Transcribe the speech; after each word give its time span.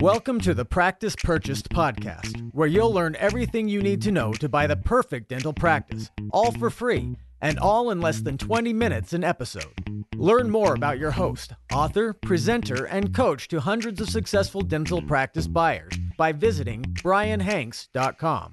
Welcome 0.00 0.40
to 0.40 0.54
the 0.54 0.64
Practice 0.64 1.14
Purchased 1.14 1.68
podcast, 1.68 2.34
where 2.54 2.66
you'll 2.66 2.90
learn 2.90 3.16
everything 3.16 3.68
you 3.68 3.82
need 3.82 4.00
to 4.00 4.10
know 4.10 4.32
to 4.32 4.48
buy 4.48 4.66
the 4.66 4.76
perfect 4.76 5.28
dental 5.28 5.52
practice, 5.52 6.10
all 6.30 6.52
for 6.52 6.70
free, 6.70 7.18
and 7.42 7.58
all 7.58 7.90
in 7.90 8.00
less 8.00 8.22
than 8.22 8.38
20 8.38 8.72
minutes 8.72 9.12
an 9.12 9.22
episode. 9.22 10.06
Learn 10.16 10.48
more 10.48 10.72
about 10.72 10.98
your 10.98 11.10
host, 11.10 11.52
author, 11.70 12.14
presenter, 12.14 12.86
and 12.86 13.14
coach 13.14 13.46
to 13.48 13.60
hundreds 13.60 14.00
of 14.00 14.08
successful 14.08 14.62
dental 14.62 15.02
practice 15.02 15.46
buyers 15.46 15.92
by 16.16 16.32
visiting 16.32 16.82
brianhanks.com. 17.04 18.52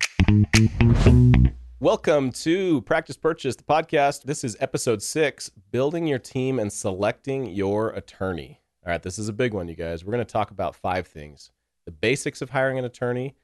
Welcome 1.79 2.33
to 2.33 2.81
Practice 2.81 3.15
Purchase, 3.15 3.55
the 3.55 3.63
podcast. 3.63 4.23
This 4.23 4.43
is 4.43 4.57
episode 4.59 5.01
six 5.01 5.49
Building 5.71 6.07
Your 6.07 6.19
Team 6.19 6.59
and 6.59 6.73
Selecting 6.73 7.45
Your 7.45 7.91
Attorney. 7.91 8.59
All 8.87 8.91
right, 8.91 9.03
this 9.03 9.19
is 9.19 9.27
a 9.27 9.33
big 9.33 9.53
one, 9.53 9.67
you 9.67 9.75
guys. 9.75 10.05
We're 10.05 10.13
going 10.13 10.25
to 10.25 10.31
talk 10.31 10.49
about 10.49 10.73
five 10.73 11.07
things 11.07 11.51
the 11.83 11.91
basics 11.91 12.41
of 12.41 12.51
hiring 12.51 12.79
an 12.79 12.85
attorney, 12.85 13.35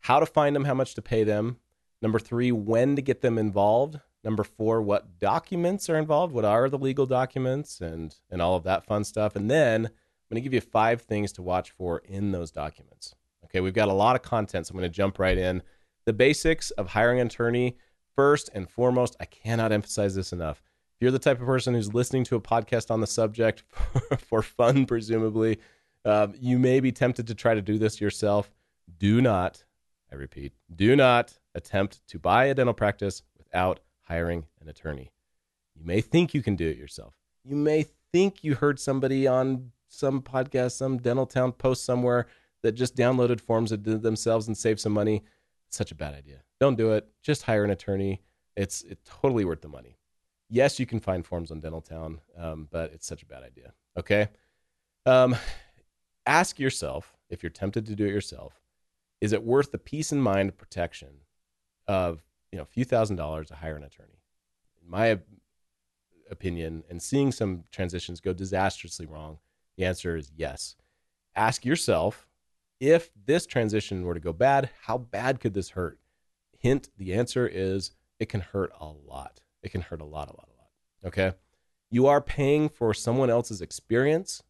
how 0.00 0.20
to 0.20 0.26
find 0.26 0.54
them, 0.54 0.66
how 0.66 0.74
much 0.74 0.94
to 0.94 1.00
pay 1.00 1.24
them. 1.24 1.56
Number 2.02 2.18
three, 2.18 2.52
when 2.52 2.96
to 2.96 3.02
get 3.02 3.22
them 3.22 3.38
involved. 3.38 3.98
Number 4.22 4.44
four, 4.44 4.82
what 4.82 5.18
documents 5.18 5.88
are 5.88 5.96
involved, 5.96 6.34
what 6.34 6.44
are 6.44 6.68
the 6.68 6.76
legal 6.76 7.06
documents, 7.06 7.80
and, 7.80 8.14
and 8.30 8.42
all 8.42 8.56
of 8.56 8.64
that 8.64 8.84
fun 8.84 9.04
stuff. 9.04 9.36
And 9.36 9.50
then 9.50 9.86
I'm 9.86 10.28
going 10.28 10.34
to 10.34 10.40
give 10.42 10.52
you 10.52 10.60
five 10.60 11.00
things 11.00 11.32
to 11.32 11.42
watch 11.42 11.70
for 11.70 12.02
in 12.04 12.32
those 12.32 12.50
documents. 12.50 13.14
Okay, 13.44 13.60
we've 13.60 13.72
got 13.72 13.88
a 13.88 13.94
lot 13.94 14.16
of 14.16 14.22
content, 14.22 14.66
so 14.66 14.72
I'm 14.72 14.78
going 14.78 14.90
to 14.90 14.94
jump 14.94 15.18
right 15.18 15.38
in. 15.38 15.62
The 16.04 16.12
basics 16.12 16.72
of 16.72 16.88
hiring 16.88 17.20
an 17.20 17.28
attorney, 17.28 17.78
first 18.14 18.50
and 18.52 18.68
foremost, 18.68 19.16
I 19.18 19.24
cannot 19.24 19.72
emphasize 19.72 20.14
this 20.14 20.34
enough 20.34 20.62
you're 21.00 21.10
the 21.10 21.18
type 21.18 21.40
of 21.40 21.46
person 21.46 21.74
who's 21.74 21.94
listening 21.94 22.24
to 22.24 22.36
a 22.36 22.40
podcast 22.40 22.90
on 22.90 23.00
the 23.00 23.06
subject 23.06 23.64
for 24.18 24.42
fun, 24.42 24.84
presumably, 24.84 25.58
uh, 26.04 26.28
you 26.38 26.58
may 26.58 26.80
be 26.80 26.92
tempted 26.92 27.26
to 27.26 27.34
try 27.34 27.54
to 27.54 27.62
do 27.62 27.78
this 27.78 28.00
yourself. 28.00 28.50
Do 28.98 29.22
not, 29.22 29.64
I 30.12 30.16
repeat, 30.16 30.52
do 30.74 30.94
not 30.94 31.38
attempt 31.54 32.06
to 32.08 32.18
buy 32.18 32.46
a 32.46 32.54
dental 32.54 32.74
practice 32.74 33.22
without 33.38 33.80
hiring 34.02 34.46
an 34.60 34.68
attorney. 34.68 35.10
You 35.74 35.84
may 35.84 36.02
think 36.02 36.34
you 36.34 36.42
can 36.42 36.54
do 36.54 36.68
it 36.68 36.76
yourself. 36.76 37.14
You 37.44 37.56
may 37.56 37.86
think 38.12 38.44
you 38.44 38.54
heard 38.54 38.78
somebody 38.78 39.26
on 39.26 39.72
some 39.88 40.20
podcast, 40.20 40.72
some 40.72 40.98
dental 40.98 41.26
town 41.26 41.52
post 41.52 41.84
somewhere 41.84 42.26
that 42.62 42.72
just 42.72 42.94
downloaded 42.94 43.40
forms 43.40 43.72
and 43.72 43.82
did 43.82 44.02
themselves 44.02 44.46
and 44.46 44.56
saved 44.56 44.80
some 44.80 44.92
money. 44.92 45.24
It's 45.66 45.78
such 45.78 45.92
a 45.92 45.94
bad 45.94 46.14
idea. 46.14 46.42
Don't 46.58 46.76
do 46.76 46.92
it. 46.92 47.08
Just 47.22 47.42
hire 47.42 47.64
an 47.64 47.70
attorney. 47.70 48.20
It's, 48.54 48.82
it's 48.82 49.00
totally 49.08 49.46
worth 49.46 49.62
the 49.62 49.68
money 49.68 49.96
yes, 50.50 50.78
you 50.78 50.86
can 50.86 51.00
find 51.00 51.24
forms 51.24 51.50
on 51.50 51.60
Dental 51.60 51.80
Town, 51.80 52.20
um, 52.36 52.68
but 52.70 52.92
it's 52.92 53.06
such 53.06 53.22
a 53.22 53.26
bad 53.26 53.42
idea. 53.42 53.72
Okay. 53.96 54.28
Um, 55.06 55.36
ask 56.26 56.58
yourself 56.58 57.16
if 57.30 57.42
you're 57.42 57.50
tempted 57.50 57.86
to 57.86 57.94
do 57.94 58.04
it 58.04 58.10
yourself, 58.10 58.60
is 59.20 59.32
it 59.32 59.42
worth 59.42 59.70
the 59.70 59.78
peace 59.78 60.12
and 60.12 60.22
mind 60.22 60.58
protection 60.58 61.08
of 61.86 62.22
you 62.52 62.56
know 62.56 62.62
a 62.62 62.66
few 62.66 62.84
thousand 62.84 63.16
dollars 63.16 63.48
to 63.48 63.54
hire 63.54 63.76
an 63.76 63.84
attorney? 63.84 64.20
In 64.82 64.90
my 64.90 65.18
opinion, 66.30 66.84
and 66.90 67.00
seeing 67.00 67.32
some 67.32 67.64
transitions 67.70 68.20
go 68.20 68.32
disastrously 68.32 69.06
wrong, 69.06 69.38
the 69.76 69.84
answer 69.84 70.16
is 70.16 70.32
yes. 70.36 70.76
Ask 71.34 71.64
yourself 71.64 72.26
if 72.80 73.10
this 73.26 73.46
transition 73.46 74.04
were 74.04 74.14
to 74.14 74.20
go 74.20 74.32
bad, 74.32 74.70
how 74.82 74.98
bad 74.98 75.38
could 75.38 75.54
this 75.54 75.70
hurt? 75.70 75.98
Hint: 76.58 76.90
the 76.98 77.14
answer 77.14 77.46
is 77.46 77.92
it 78.18 78.28
can 78.28 78.40
hurt 78.40 78.72
a 78.78 78.86
lot 78.86 79.40
it 79.62 79.70
can 79.70 79.80
hurt 79.80 80.00
a 80.00 80.04
lot, 80.04 80.28
a 80.28 80.32
lot, 80.32 80.48
a 80.48 80.56
lot. 80.58 80.68
Okay. 81.06 81.32
You 81.90 82.06
are 82.06 82.20
paying 82.20 82.68
for 82.68 82.94
someone 82.94 83.30
else's 83.30 83.60
experience 83.60 84.42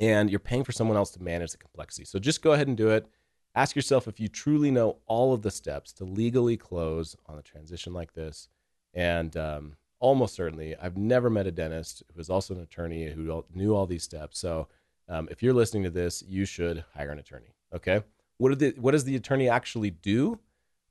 and 0.00 0.30
you're 0.30 0.40
paying 0.40 0.64
for 0.64 0.72
someone 0.72 0.96
else 0.96 1.10
to 1.12 1.22
manage 1.22 1.52
the 1.52 1.58
complexity. 1.58 2.04
So 2.04 2.18
just 2.18 2.42
go 2.42 2.52
ahead 2.52 2.68
and 2.68 2.76
do 2.76 2.90
it. 2.90 3.06
Ask 3.54 3.76
yourself 3.76 4.08
if 4.08 4.18
you 4.18 4.28
truly 4.28 4.70
know 4.70 4.98
all 5.06 5.32
of 5.32 5.42
the 5.42 5.50
steps 5.50 5.92
to 5.94 6.04
legally 6.04 6.56
close 6.56 7.16
on 7.26 7.38
a 7.38 7.42
transition 7.42 7.92
like 7.92 8.12
this. 8.14 8.48
And 8.92 9.36
um, 9.36 9.76
almost 10.00 10.34
certainly, 10.34 10.74
I've 10.76 10.96
never 10.96 11.30
met 11.30 11.46
a 11.46 11.52
dentist 11.52 12.02
who 12.12 12.20
is 12.20 12.30
also 12.30 12.54
an 12.54 12.60
attorney 12.60 13.10
who 13.10 13.44
knew 13.54 13.74
all 13.74 13.86
these 13.86 14.02
steps. 14.02 14.38
So 14.38 14.68
um, 15.08 15.28
if 15.30 15.42
you're 15.42 15.54
listening 15.54 15.84
to 15.84 15.90
this, 15.90 16.22
you 16.26 16.44
should 16.44 16.84
hire 16.94 17.10
an 17.10 17.18
attorney. 17.18 17.54
Okay. 17.72 18.02
What, 18.38 18.58
the, 18.58 18.74
what 18.76 18.92
does 18.92 19.04
the 19.04 19.16
attorney 19.16 19.48
actually 19.48 19.90
do? 19.90 20.38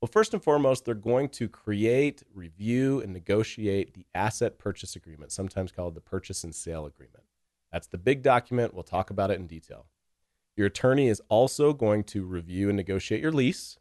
Well, 0.04 0.10
first 0.12 0.34
and 0.34 0.44
foremost, 0.44 0.84
they're 0.84 0.94
going 0.94 1.30
to 1.30 1.48
create, 1.48 2.24
review, 2.34 3.00
and 3.00 3.10
negotiate 3.10 3.94
the 3.94 4.04
asset 4.14 4.58
purchase 4.58 4.96
agreement, 4.96 5.32
sometimes 5.32 5.72
called 5.72 5.94
the 5.94 6.02
purchase 6.02 6.44
and 6.44 6.54
sale 6.54 6.84
agreement. 6.84 7.24
That's 7.72 7.86
the 7.86 7.96
big 7.96 8.20
document. 8.20 8.74
We'll 8.74 8.82
talk 8.82 9.08
about 9.08 9.30
it 9.30 9.40
in 9.40 9.46
detail. 9.46 9.86
Your 10.58 10.66
attorney 10.66 11.08
is 11.08 11.22
also 11.30 11.72
going 11.72 12.04
to 12.04 12.22
review 12.26 12.68
and 12.68 12.76
negotiate 12.76 13.22
your 13.22 13.32
lease. 13.32 13.78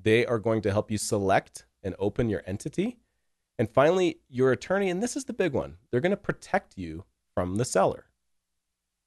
They 0.00 0.24
are 0.24 0.38
going 0.38 0.62
to 0.62 0.70
help 0.70 0.88
you 0.88 0.98
select 0.98 1.66
and 1.82 1.96
open 1.98 2.30
your 2.30 2.44
entity. 2.46 2.98
And 3.58 3.68
finally, 3.68 4.20
your 4.28 4.52
attorney, 4.52 4.88
and 4.88 5.02
this 5.02 5.16
is 5.16 5.24
the 5.24 5.32
big 5.32 5.52
one, 5.52 5.78
they're 5.90 6.00
going 6.00 6.10
to 6.10 6.16
protect 6.16 6.78
you 6.78 7.06
from 7.34 7.56
the 7.56 7.64
seller. 7.64 8.04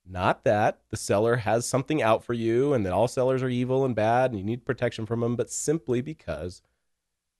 Not 0.10 0.44
that 0.46 0.80
the 0.90 0.98
seller 0.98 1.38
has 1.38 1.66
something 1.66 2.02
out 2.02 2.24
for 2.24 2.34
you 2.34 2.74
and 2.74 2.86
that 2.86 2.94
all 2.94 3.08
sellers 3.08 3.44
are 3.44 3.50
evil 3.50 3.84
and 3.84 3.96
bad 3.96 4.32
and 4.32 4.40
you 4.40 4.46
need 4.46 4.66
protection 4.66 5.06
from 5.06 5.20
them, 5.20 5.36
but 5.36 5.52
simply 5.52 6.02
because, 6.02 6.62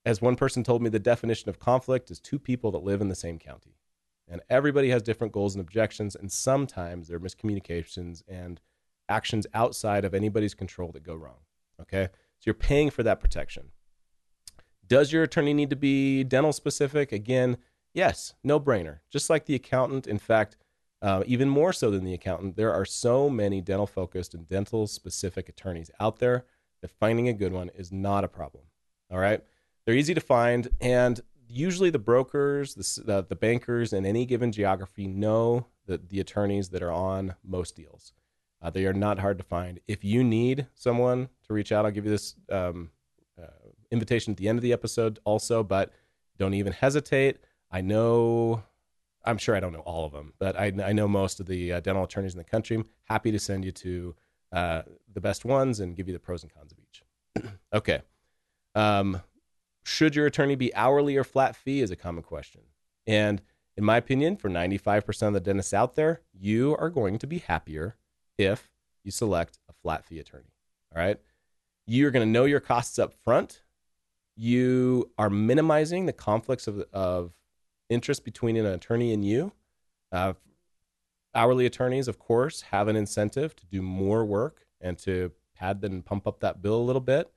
as 0.04 0.20
one 0.20 0.36
person 0.36 0.62
told 0.62 0.82
me, 0.82 0.90
the 0.90 0.98
definition 0.98 1.48
of 1.48 1.58
conflict 1.58 2.10
is 2.10 2.20
two 2.20 2.38
people 2.38 2.70
that 2.72 2.84
live 2.84 3.00
in 3.00 3.08
the 3.08 3.14
same 3.14 3.38
county. 3.38 3.76
And 4.28 4.42
everybody 4.50 4.90
has 4.90 5.02
different 5.02 5.32
goals 5.32 5.54
and 5.54 5.62
objections, 5.62 6.14
and 6.14 6.30
sometimes 6.30 7.08
there 7.08 7.16
are 7.16 7.20
miscommunications 7.20 8.22
and 8.28 8.60
actions 9.08 9.46
outside 9.54 10.04
of 10.04 10.12
anybody's 10.12 10.52
control 10.52 10.92
that 10.92 11.02
go 11.02 11.14
wrong. 11.14 11.38
Okay? 11.80 12.08
So 12.12 12.44
you're 12.44 12.54
paying 12.54 12.90
for 12.90 13.02
that 13.02 13.20
protection. 13.20 13.70
Does 14.86 15.12
your 15.12 15.22
attorney 15.22 15.54
need 15.54 15.70
to 15.70 15.76
be 15.76 16.24
dental 16.24 16.52
specific? 16.52 17.12
Again, 17.12 17.56
yes, 17.94 18.34
no 18.44 18.60
brainer. 18.60 18.98
Just 19.10 19.30
like 19.30 19.46
the 19.46 19.54
accountant. 19.54 20.06
In 20.06 20.18
fact, 20.18 20.56
uh, 21.00 21.22
even 21.26 21.48
more 21.48 21.72
so 21.72 21.90
than 21.90 22.04
the 22.04 22.14
accountant, 22.14 22.56
there 22.56 22.72
are 22.72 22.84
so 22.84 23.30
many 23.30 23.60
dental 23.60 23.86
focused 23.86 24.34
and 24.34 24.46
dental 24.48 24.86
specific 24.86 25.48
attorneys 25.48 25.90
out 26.00 26.18
there 26.18 26.44
that 26.80 26.90
finding 26.90 27.28
a 27.28 27.32
good 27.32 27.52
one 27.52 27.70
is 27.76 27.92
not 27.92 28.24
a 28.24 28.28
problem. 28.28 28.64
All 29.10 29.18
right. 29.18 29.42
They're 29.84 29.94
easy 29.94 30.14
to 30.14 30.20
find. 30.20 30.68
And 30.80 31.20
usually 31.48 31.90
the 31.90 31.98
brokers, 31.98 32.74
the, 32.74 33.24
the 33.28 33.36
bankers 33.36 33.92
in 33.92 34.04
any 34.04 34.26
given 34.26 34.52
geography 34.52 35.06
know 35.06 35.66
the, 35.86 35.98
the 35.98 36.20
attorneys 36.20 36.68
that 36.70 36.82
are 36.82 36.92
on 36.92 37.34
most 37.44 37.76
deals. 37.76 38.12
Uh, 38.60 38.70
they 38.70 38.86
are 38.86 38.92
not 38.92 39.20
hard 39.20 39.38
to 39.38 39.44
find. 39.44 39.80
If 39.86 40.04
you 40.04 40.24
need 40.24 40.66
someone 40.74 41.28
to 41.46 41.54
reach 41.54 41.70
out, 41.70 41.84
I'll 41.84 41.92
give 41.92 42.04
you 42.04 42.10
this 42.10 42.34
um, 42.50 42.90
uh, 43.40 43.46
invitation 43.90 44.32
at 44.32 44.36
the 44.36 44.48
end 44.48 44.58
of 44.58 44.62
the 44.62 44.72
episode 44.72 45.20
also, 45.24 45.62
but 45.62 45.92
don't 46.38 46.54
even 46.54 46.72
hesitate. 46.72 47.38
I 47.70 47.80
know 47.82 48.64
I'm 49.28 49.38
sure 49.38 49.54
I 49.54 49.60
don't 49.60 49.74
know 49.74 49.80
all 49.80 50.06
of 50.06 50.12
them, 50.12 50.32
but 50.38 50.58
I, 50.58 50.72
I 50.82 50.92
know 50.92 51.06
most 51.06 51.38
of 51.38 51.46
the 51.46 51.74
uh, 51.74 51.80
dental 51.80 52.04
attorneys 52.04 52.32
in 52.32 52.38
the 52.38 52.44
country. 52.44 52.76
I'm 52.76 52.86
happy 53.04 53.30
to 53.30 53.38
send 53.38 53.64
you 53.64 53.72
to 53.72 54.14
uh, 54.52 54.82
the 55.12 55.20
best 55.20 55.44
ones 55.44 55.80
and 55.80 55.94
give 55.94 56.08
you 56.08 56.14
the 56.14 56.18
pros 56.18 56.42
and 56.42 56.52
cons 56.52 56.72
of 56.72 56.78
each. 56.78 57.02
okay. 57.74 58.00
Um, 58.74 59.20
should 59.84 60.16
your 60.16 60.26
attorney 60.26 60.54
be 60.54 60.74
hourly 60.74 61.16
or 61.16 61.24
flat 61.24 61.56
fee 61.56 61.82
is 61.82 61.90
a 61.90 61.96
common 61.96 62.22
question. 62.22 62.62
And 63.06 63.42
in 63.76 63.84
my 63.84 63.98
opinion, 63.98 64.36
for 64.36 64.48
95% 64.48 65.28
of 65.28 65.32
the 65.34 65.40
dentists 65.40 65.74
out 65.74 65.94
there, 65.94 66.22
you 66.32 66.74
are 66.78 66.90
going 66.90 67.18
to 67.18 67.26
be 67.26 67.38
happier 67.38 67.96
if 68.38 68.70
you 69.04 69.10
select 69.10 69.58
a 69.68 69.72
flat 69.72 70.06
fee 70.06 70.18
attorney. 70.18 70.52
All 70.94 71.02
right. 71.02 71.20
You're 71.86 72.10
going 72.10 72.26
to 72.26 72.32
know 72.32 72.44
your 72.44 72.60
costs 72.60 72.98
up 72.98 73.14
front. 73.24 73.62
You 74.36 75.10
are 75.18 75.30
minimizing 75.30 76.06
the 76.06 76.12
conflicts 76.12 76.66
of, 76.66 76.84
of 76.92 77.32
interest 77.88 78.24
between 78.24 78.56
an 78.56 78.66
attorney 78.66 79.12
and 79.12 79.24
you. 79.24 79.52
Uh, 80.12 80.34
hourly 81.34 81.66
attorneys, 81.66 82.08
of 82.08 82.18
course, 82.18 82.62
have 82.62 82.88
an 82.88 82.96
incentive 82.96 83.54
to 83.56 83.66
do 83.66 83.82
more 83.82 84.24
work 84.24 84.66
and 84.80 84.98
to 84.98 85.32
pad 85.54 85.80
and 85.82 86.04
pump 86.04 86.26
up 86.26 86.40
that 86.40 86.62
bill 86.62 86.76
a 86.76 86.82
little 86.82 87.00
bit. 87.00 87.30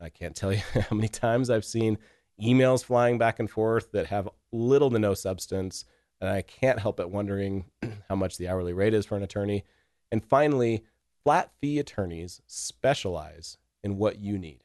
I 0.00 0.08
can't 0.08 0.36
tell 0.36 0.52
you 0.52 0.62
how 0.74 0.96
many 0.96 1.08
times 1.08 1.50
I've 1.50 1.64
seen 1.64 1.98
emails 2.40 2.84
flying 2.84 3.18
back 3.18 3.38
and 3.38 3.50
forth 3.50 3.92
that 3.92 4.06
have 4.06 4.28
little 4.52 4.90
to 4.90 4.98
no 4.98 5.14
substance. 5.14 5.84
And 6.20 6.30
I 6.30 6.42
can't 6.42 6.80
help 6.80 6.96
but 6.96 7.10
wondering 7.10 7.66
how 8.08 8.16
much 8.16 8.38
the 8.38 8.48
hourly 8.48 8.72
rate 8.72 8.94
is 8.94 9.06
for 9.06 9.16
an 9.16 9.22
attorney. 9.22 9.64
And 10.10 10.24
finally, 10.24 10.84
flat 11.24 11.50
fee 11.60 11.78
attorneys 11.78 12.40
specialize 12.46 13.58
in 13.82 13.96
what 13.96 14.18
you 14.18 14.38
need. 14.38 14.62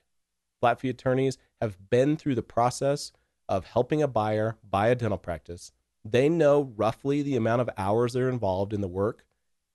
Flat 0.60 0.80
fee 0.80 0.90
attorneys 0.90 1.38
have 1.60 1.90
been 1.90 2.18
through 2.18 2.36
the 2.36 2.44
process 2.44 3.12
of 3.52 3.66
helping 3.66 4.02
a 4.02 4.08
buyer 4.08 4.56
buy 4.68 4.88
a 4.88 4.96
dental 4.96 5.18
practice. 5.18 5.74
They 6.06 6.30
know 6.30 6.72
roughly 6.78 7.22
the 7.22 7.36
amount 7.36 7.62
of 7.62 7.70
hours 7.78 8.14
they're 8.14 8.30
involved 8.30 8.72
in 8.72 8.80
the 8.80 8.88
work, 8.88 9.26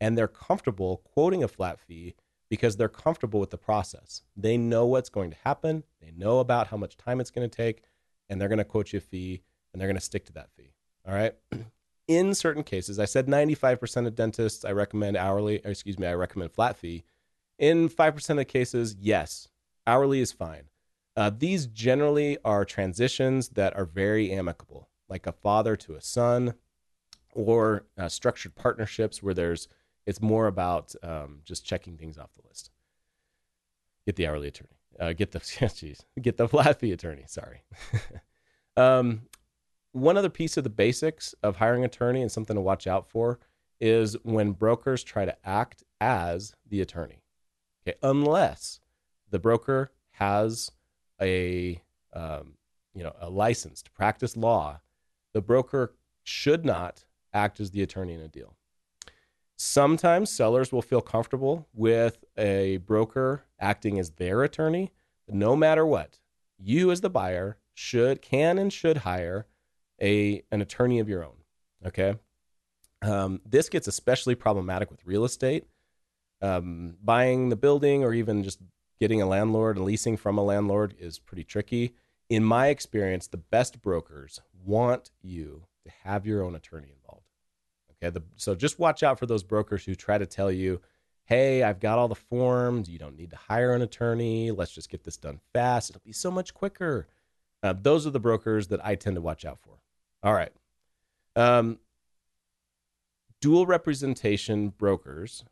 and 0.01 0.17
they're 0.17 0.27
comfortable 0.27 1.03
quoting 1.05 1.45
a 1.45 1.49
flat 1.49 1.79
fee 1.79 2.15
because 2.49 2.77
they're 2.77 2.89
comfortable 2.89 3.39
with 3.39 3.51
the 3.51 3.59
process. 3.59 4.23
They 4.35 4.57
know 4.57 4.87
what's 4.87 5.11
going 5.11 5.31
to 5.31 5.37
happen, 5.45 5.85
they 6.01 6.11
know 6.17 6.39
about 6.39 6.69
how 6.69 6.79
much 6.79 6.97
time 6.97 7.21
it's 7.21 7.31
going 7.31 7.49
to 7.49 7.55
take, 7.55 7.83
and 8.31 8.41
they're 8.41 8.49
going 8.49 8.59
to 8.59 8.65
quote 8.65 8.95
you 8.95 8.97
a 8.97 9.01
fee 9.01 9.43
and 9.73 9.81
they're 9.81 9.89
going 9.89 9.99
to 9.99 10.03
stick 10.03 10.25
to 10.25 10.33
that 10.33 10.51
fee. 10.57 10.73
All 11.07 11.15
right. 11.15 11.35
In 12.09 12.35
certain 12.35 12.63
cases, 12.63 12.99
I 12.99 13.05
said 13.05 13.27
95% 13.27 14.07
of 14.07 14.15
dentists 14.15 14.65
I 14.65 14.73
recommend 14.73 15.19
hourly, 15.19 15.61
excuse 15.65 15.99
me, 15.99 16.07
I 16.07 16.15
recommend 16.15 16.53
flat 16.53 16.79
fee. 16.79 17.05
In 17.59 17.91
5% 17.91 18.41
of 18.41 18.49
cases, 18.49 18.97
yes, 18.99 19.49
hourly 19.87 20.21
is 20.21 20.33
fine. 20.33 20.69
Uh, 21.17 21.31
these 21.37 21.67
generally 21.67 22.37
are 22.45 22.65
transitions 22.65 23.49
that 23.51 23.75
are 23.77 23.87
very 23.87 24.31
amicable, 24.31 24.89
like 25.09 25.27
a 25.27 25.33
father 25.33 25.75
to 25.77 25.95
a 25.95 26.01
son, 26.01 26.55
or 27.33 27.87
uh, 27.97 28.09
structured 28.09 28.55
partnerships 28.55 29.23
where 29.23 29.35
there's 29.35 29.69
it's 30.07 30.23
more 30.23 30.47
about 30.47 30.95
um, 31.03 31.41
just 31.45 31.65
checking 31.65 31.97
things 31.97 32.17
off 32.17 32.33
the 32.35 32.47
list. 32.47 32.71
Get 34.05 34.17
the 34.17 34.27
hourly 34.27 34.49
attorney. 34.49 34.71
Uh, 34.99 35.13
get 35.13 35.33
the 35.33 35.41
geez, 35.75 36.05
get 36.21 36.37
the 36.37 36.49
flat 36.49 36.79
fee 36.79 36.93
attorney. 36.93 37.25
Sorry. 37.27 37.65
um, 38.77 39.23
one 39.93 40.17
other 40.17 40.29
piece 40.29 40.57
of 40.57 40.65
the 40.65 40.71
basics 40.71 41.35
of 41.43 41.57
hiring 41.57 41.83
an 41.83 41.87
attorney 41.87 42.23
and 42.23 42.31
something 42.31 42.55
to 42.55 42.61
watch 42.61 42.87
out 42.87 43.09
for 43.09 43.39
is 43.81 44.17
when 44.23 44.53
brokers 44.53 45.03
try 45.03 45.25
to 45.25 45.37
act 45.47 45.83
as 46.01 46.55
the 46.69 46.81
attorney. 46.81 47.23
Okay, 47.87 47.97
unless 48.03 48.81
the 49.31 49.39
broker 49.39 49.93
has 50.13 50.71
a 51.21 51.83
um, 52.13 52.55
you 52.95 53.03
know 53.03 53.15
a 53.21 53.31
license 53.31 53.83
to 53.83 53.91
practice 53.91 54.37
law, 54.37 54.81
the 55.33 55.43
broker 55.43 55.95
should 56.23 56.65
not 56.65 57.05
act 57.33 57.61
as 57.61 57.71
the 57.71 57.83
attorney 57.83 58.15
in 58.15 58.21
a 58.21 58.29
deal. 58.29 58.57
Sometimes 59.57 60.31
sellers 60.31 60.71
will 60.71 60.83
feel 60.83 61.01
comfortable 61.01 61.67
with 61.73 62.25
a 62.37 62.79
broker 62.79 63.45
acting 63.59 63.99
as 63.99 64.11
their 64.11 64.43
attorney, 64.43 64.93
but 65.27 65.35
no 65.35 65.57
matter 65.57 65.87
what, 65.87 66.19
you 66.59 66.91
as 66.91 67.01
the 67.01 67.11
buyer 67.11 67.59
should 67.73 68.21
can 68.21 68.59
and 68.59 68.73
should 68.73 68.99
hire 68.99 69.47
a 70.01 70.43
an 70.51 70.61
attorney 70.61 70.99
of 70.99 71.09
your 71.09 71.25
own. 71.25 71.37
Okay, 71.87 72.17
um, 73.03 73.41
this 73.45 73.69
gets 73.69 73.89
especially 73.89 74.35
problematic 74.35 74.91
with 74.91 75.05
real 75.07 75.25
estate, 75.25 75.65
um, 76.43 76.97
buying 77.03 77.49
the 77.49 77.57
building, 77.57 78.05
or 78.05 78.13
even 78.13 78.43
just 78.43 78.59
getting 78.99 79.23
a 79.23 79.27
landlord 79.27 79.77
and 79.77 79.85
leasing 79.85 80.17
from 80.17 80.39
a 80.39 80.45
landlord 80.45 80.95
is 80.99 81.19
pretty 81.19 81.45
tricky. 81.45 81.95
In 82.29 82.43
my 82.43 82.69
experience, 82.69 83.27
the 83.27 83.37
best 83.37 83.81
brokers 83.83 84.41
want 84.65 85.11
you 85.23 85.65
to 85.85 85.91
have 86.05 86.27
your 86.27 86.43
own 86.43 86.55
attorney 86.55 86.89
involved. 86.93 87.27
Okay, 87.93 88.11
the, 88.11 88.23
so 88.37 88.55
just 88.55 88.79
watch 88.79 89.03
out 89.03 89.19
for 89.19 89.27
those 89.27 89.43
brokers 89.43 89.85
who 89.85 89.95
try 89.95 90.19
to 90.19 90.27
tell 90.27 90.51
you, 90.51 90.81
"Hey, 91.25 91.63
I've 91.63 91.81
got 91.81 91.99
all 91.99 92.09
the 92.09 92.15
forms. 92.15 92.89
You 92.89 92.99
don't 92.99 93.17
need 93.17 93.31
to 93.31 93.37
hire 93.37 93.73
an 93.73 93.83
attorney. 93.83 94.51
Let's 94.51 94.73
just 94.73 94.91
get 94.91 95.05
this 95.05 95.17
done 95.17 95.41
fast. 95.53 95.91
It'll 95.91 96.03
be 96.05 96.13
so 96.13 96.31
much 96.31 96.53
quicker." 96.53 97.07
Uh, 97.63 97.75
those 97.81 98.07
are 98.07 98.11
the 98.11 98.21
brokers 98.21 98.69
that 98.69 98.85
I 98.85 98.95
tend 98.97 99.17
to 99.17 99.23
watch 99.23 99.45
out 99.45 99.59
for. 99.59 99.79
All 100.23 100.35
right. 100.35 100.53
Um, 101.35 101.79
dual 103.41 103.67
representation 103.67 104.69
brokers 104.71 105.45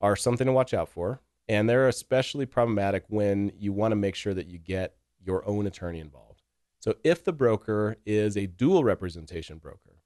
are 0.00 0.16
something 0.16 0.46
to 0.46 0.52
watch 0.52 0.74
out 0.74 0.88
for. 0.88 1.20
And 1.48 1.68
they're 1.68 1.88
especially 1.88 2.46
problematic 2.46 3.04
when 3.08 3.52
you 3.56 3.72
want 3.72 3.92
to 3.92 3.96
make 3.96 4.14
sure 4.14 4.34
that 4.34 4.48
you 4.48 4.58
get 4.58 4.96
your 5.24 5.46
own 5.48 5.66
attorney 5.66 6.00
involved. 6.00 6.42
So 6.80 6.94
if 7.04 7.24
the 7.24 7.32
broker 7.32 7.96
is 8.04 8.36
a 8.36 8.46
dual 8.46 8.84
representation 8.84 9.58
broker, 9.58 9.96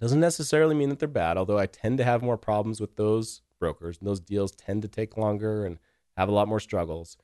doesn't 0.00 0.20
necessarily 0.20 0.74
mean 0.74 0.88
that 0.88 0.98
they're 0.98 1.08
bad, 1.08 1.36
although 1.36 1.58
I 1.58 1.66
tend 1.66 1.98
to 1.98 2.04
have 2.04 2.22
more 2.22 2.38
problems 2.38 2.80
with 2.80 2.96
those 2.96 3.42
brokers. 3.58 3.98
And 3.98 4.08
those 4.08 4.20
deals 4.20 4.52
tend 4.52 4.82
to 4.82 4.88
take 4.88 5.16
longer 5.16 5.66
and 5.66 5.78
have 6.16 6.28
a 6.28 6.32
lot 6.32 6.48
more 6.48 6.60
struggles. 6.60 7.18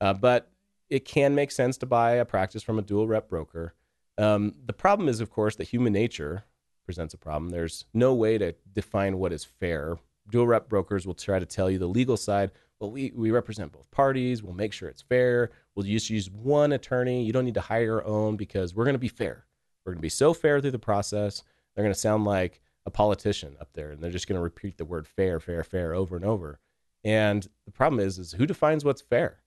Uh, 0.00 0.14
but 0.14 0.50
it 0.88 1.04
can 1.04 1.34
make 1.34 1.50
sense 1.50 1.76
to 1.78 1.86
buy 1.86 2.12
a 2.12 2.24
practice 2.24 2.62
from 2.62 2.78
a 2.78 2.82
dual 2.82 3.06
rep 3.06 3.28
broker. 3.28 3.74
Um, 4.18 4.54
the 4.64 4.72
problem 4.72 5.08
is, 5.08 5.20
of 5.20 5.30
course, 5.30 5.56
that 5.56 5.68
human 5.68 5.92
nature 5.92 6.44
presents 6.84 7.14
a 7.14 7.18
problem. 7.18 7.50
There's 7.50 7.84
no 7.94 8.14
way 8.14 8.38
to 8.38 8.54
define 8.72 9.18
what 9.18 9.32
is 9.32 9.44
fair. 9.44 9.98
Dual 10.30 10.46
rep 10.46 10.68
brokers 10.68 11.06
will 11.06 11.14
try 11.14 11.38
to 11.38 11.46
tell 11.46 11.70
you 11.70 11.78
the 11.78 11.86
legal 11.86 12.16
side. 12.16 12.50
Well, 12.82 12.90
we, 12.90 13.12
we 13.14 13.30
represent 13.30 13.70
both 13.70 13.88
parties. 13.92 14.42
We'll 14.42 14.54
make 14.54 14.72
sure 14.72 14.88
it's 14.88 15.02
fair. 15.02 15.52
We'll 15.76 15.86
just 15.86 16.10
use 16.10 16.28
one 16.28 16.72
attorney. 16.72 17.22
You 17.22 17.32
don't 17.32 17.44
need 17.44 17.54
to 17.54 17.60
hire 17.60 17.84
your 17.84 18.04
own 18.04 18.36
because 18.36 18.74
we're 18.74 18.82
going 18.82 18.96
to 18.96 18.98
be 18.98 19.06
fair. 19.06 19.46
We're 19.84 19.92
going 19.92 20.00
to 20.00 20.02
be 20.02 20.08
so 20.08 20.34
fair 20.34 20.60
through 20.60 20.72
the 20.72 20.80
process. 20.80 21.44
They're 21.76 21.84
going 21.84 21.94
to 21.94 22.00
sound 22.00 22.24
like 22.24 22.60
a 22.84 22.90
politician 22.90 23.56
up 23.60 23.68
there, 23.72 23.92
and 23.92 24.02
they're 24.02 24.10
just 24.10 24.26
going 24.26 24.36
to 24.36 24.42
repeat 24.42 24.78
the 24.78 24.84
word 24.84 25.06
fair, 25.06 25.38
fair, 25.38 25.62
fair 25.62 25.94
over 25.94 26.16
and 26.16 26.24
over. 26.24 26.58
And 27.04 27.46
the 27.66 27.70
problem 27.70 28.00
is, 28.00 28.18
is 28.18 28.32
who 28.32 28.46
defines 28.46 28.84
what's 28.84 29.00
fair? 29.00 29.42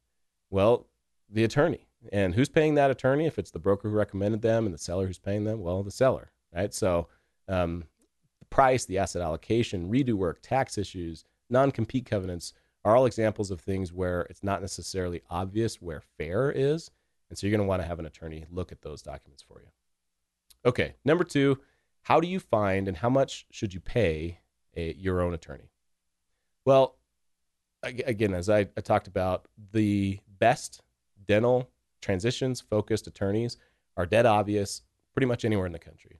Well, 0.49 0.87
the 1.29 1.43
attorney. 1.43 1.89
And 2.13 2.35
who's 2.35 2.47
paying 2.47 2.75
that 2.75 2.89
attorney? 2.89 3.25
If 3.25 3.37
it's 3.37 3.51
the 3.51 3.59
broker 3.59 3.89
who 3.89 3.97
recommended 3.97 4.43
them 4.43 4.63
and 4.63 4.73
the 4.73 4.79
seller 4.79 5.07
who's 5.07 5.19
paying 5.19 5.43
them, 5.43 5.59
well, 5.59 5.83
the 5.83 5.91
seller, 5.91 6.31
right? 6.55 6.73
So 6.73 7.09
um, 7.49 7.83
the 8.39 8.45
price, 8.45 8.85
the 8.85 8.97
asset 8.97 9.21
allocation, 9.21 9.91
redo 9.91 10.13
work, 10.13 10.39
tax 10.41 10.77
issues, 10.77 11.25
non 11.49 11.71
compete 11.71 12.05
covenants 12.05 12.53
are 12.85 12.95
all 12.95 13.07
examples 13.07 13.49
of 13.49 13.59
things 13.59 13.91
where 13.91 14.21
it's 14.29 14.43
not 14.43 14.61
necessarily 14.61 15.21
obvious 15.29 15.81
where 15.81 16.01
fair 16.17 16.51
is. 16.51 16.91
And 17.29 17.37
so 17.37 17.47
you're 17.47 17.57
going 17.57 17.65
to 17.65 17.67
want 17.67 17.81
to 17.81 17.87
have 17.87 17.97
an 17.97 18.05
attorney 18.05 18.45
look 18.51 18.71
at 18.71 18.83
those 18.83 19.01
documents 19.01 19.43
for 19.43 19.59
you. 19.59 19.67
Okay, 20.63 20.93
number 21.03 21.23
two, 21.23 21.59
how 22.03 22.19
do 22.19 22.27
you 22.27 22.39
find 22.39 22.87
and 22.87 22.95
how 22.95 23.09
much 23.09 23.47
should 23.49 23.73
you 23.73 23.79
pay 23.79 24.39
a, 24.77 24.93
your 24.93 25.21
own 25.21 25.33
attorney? 25.33 25.71
Well, 26.63 26.95
again, 27.81 28.35
as 28.35 28.49
I, 28.49 28.67
I 28.77 28.81
talked 28.81 29.07
about, 29.07 29.47
the 29.71 30.19
best 30.39 30.81
dental 31.27 31.71
transitions 32.01 32.61
focused 32.61 33.07
attorneys 33.07 33.57
are 33.97 34.05
dead 34.05 34.27
obvious 34.27 34.83
pretty 35.13 35.25
much 35.25 35.43
anywhere 35.43 35.65
in 35.65 35.71
the 35.71 35.79
country. 35.79 36.19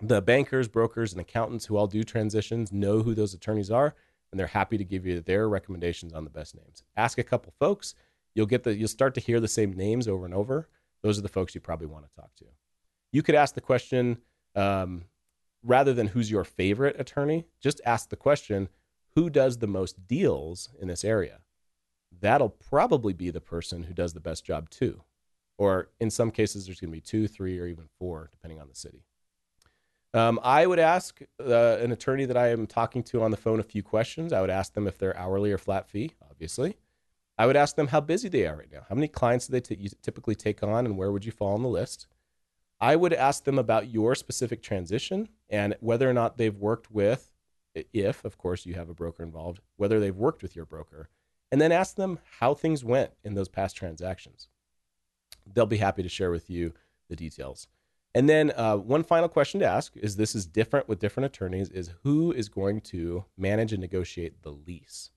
The 0.00 0.22
bankers, 0.22 0.68
brokers, 0.68 1.12
and 1.12 1.20
accountants 1.20 1.66
who 1.66 1.76
all 1.76 1.86
do 1.86 2.04
transitions 2.04 2.72
know 2.72 3.02
who 3.02 3.14
those 3.14 3.34
attorneys 3.34 3.70
are, 3.70 3.94
and 4.30 4.38
they're 4.38 4.46
happy 4.46 4.78
to 4.78 4.84
give 4.84 5.06
you 5.06 5.20
their 5.20 5.48
recommendations 5.48 6.12
on 6.12 6.24
the 6.24 6.30
best 6.30 6.54
names. 6.54 6.82
Ask 6.96 7.18
a 7.18 7.22
couple 7.22 7.52
folks, 7.58 7.94
you'll 8.34 8.46
get 8.46 8.64
the 8.64 8.74
you'll 8.74 8.88
start 8.88 9.14
to 9.14 9.20
hear 9.20 9.40
the 9.40 9.48
same 9.48 9.72
names 9.72 10.08
over 10.08 10.24
and 10.24 10.34
over. 10.34 10.68
Those 11.02 11.18
are 11.18 11.22
the 11.22 11.28
folks 11.28 11.54
you 11.54 11.60
probably 11.60 11.86
want 11.86 12.04
to 12.04 12.14
talk 12.14 12.34
to. 12.36 12.44
You 13.12 13.22
could 13.22 13.34
ask 13.34 13.54
the 13.54 13.60
question 13.60 14.18
um, 14.54 15.04
rather 15.62 15.94
than 15.94 16.08
who's 16.08 16.30
your 16.30 16.44
favorite 16.44 16.96
attorney, 16.98 17.46
just 17.60 17.80
ask 17.84 18.08
the 18.08 18.16
question 18.16 18.68
who 19.14 19.30
does 19.30 19.58
the 19.58 19.66
most 19.66 20.06
deals 20.06 20.70
in 20.80 20.88
this 20.88 21.04
area? 21.04 21.40
That'll 22.20 22.50
probably 22.50 23.12
be 23.12 23.30
the 23.30 23.40
person 23.40 23.84
who 23.84 23.94
does 23.94 24.12
the 24.12 24.20
best 24.20 24.44
job 24.44 24.70
too. 24.70 25.02
Or 25.56 25.90
in 25.98 26.10
some 26.10 26.30
cases, 26.30 26.66
there's 26.66 26.80
going 26.80 26.90
to 26.90 26.96
be 26.96 27.00
two, 27.00 27.26
three, 27.26 27.58
or 27.58 27.66
even 27.66 27.88
four, 27.98 28.28
depending 28.30 28.60
on 28.60 28.68
the 28.68 28.76
city. 28.76 29.02
Um, 30.14 30.40
I 30.42 30.66
would 30.66 30.78
ask 30.78 31.20
uh, 31.38 31.76
an 31.76 31.92
attorney 31.92 32.24
that 32.24 32.36
I 32.36 32.48
am 32.48 32.66
talking 32.66 33.02
to 33.04 33.22
on 33.22 33.30
the 33.30 33.36
phone 33.36 33.60
a 33.60 33.64
few 33.64 33.82
questions. 33.82 34.32
I 34.32 34.40
would 34.40 34.50
ask 34.50 34.72
them 34.72 34.86
if 34.86 34.98
they're 34.98 35.16
hourly 35.16 35.52
or 35.52 35.58
flat 35.58 35.88
fee, 35.88 36.12
obviously. 36.30 36.76
I 37.36 37.46
would 37.46 37.56
ask 37.56 37.76
them 37.76 37.88
how 37.88 38.00
busy 38.00 38.28
they 38.28 38.46
are 38.46 38.56
right 38.56 38.72
now. 38.72 38.86
How 38.88 38.94
many 38.94 39.06
clients 39.06 39.46
do 39.46 39.52
they 39.52 39.60
t- 39.60 39.90
typically 40.02 40.34
take 40.34 40.62
on, 40.62 40.86
and 40.86 40.96
where 40.96 41.12
would 41.12 41.24
you 41.24 41.32
fall 41.32 41.54
on 41.54 41.62
the 41.62 41.68
list? 41.68 42.08
I 42.80 42.96
would 42.96 43.12
ask 43.12 43.44
them 43.44 43.58
about 43.58 43.90
your 43.90 44.14
specific 44.14 44.62
transition 44.62 45.28
and 45.50 45.76
whether 45.80 46.08
or 46.08 46.12
not 46.12 46.36
they've 46.36 46.56
worked 46.56 46.90
with, 46.90 47.32
if, 47.74 48.24
of 48.24 48.38
course, 48.38 48.66
you 48.66 48.74
have 48.74 48.88
a 48.88 48.94
broker 48.94 49.22
involved, 49.22 49.60
whether 49.76 50.00
they've 50.00 50.16
worked 50.16 50.42
with 50.42 50.56
your 50.56 50.64
broker, 50.64 51.10
and 51.52 51.60
then 51.60 51.72
ask 51.72 51.96
them 51.96 52.18
how 52.40 52.54
things 52.54 52.84
went 52.84 53.12
in 53.24 53.34
those 53.34 53.48
past 53.48 53.76
transactions. 53.76 54.48
They'll 55.46 55.66
be 55.66 55.76
happy 55.78 56.02
to 56.02 56.08
share 56.08 56.30
with 56.30 56.50
you 56.50 56.72
the 57.08 57.16
details. 57.16 57.68
And 58.18 58.28
then 58.28 58.52
uh, 58.56 58.74
one 58.74 59.04
final 59.04 59.28
question 59.28 59.60
to 59.60 59.66
ask 59.66 59.96
is 59.96 60.16
this 60.16 60.34
is 60.34 60.44
different 60.44 60.88
with 60.88 60.98
different 60.98 61.26
attorneys 61.26 61.68
is 61.68 61.92
who 62.02 62.32
is 62.32 62.48
going 62.48 62.80
to 62.80 63.24
manage 63.36 63.72
and 63.72 63.80
negotiate 63.80 64.42
the 64.42 64.50
lease, 64.50 65.10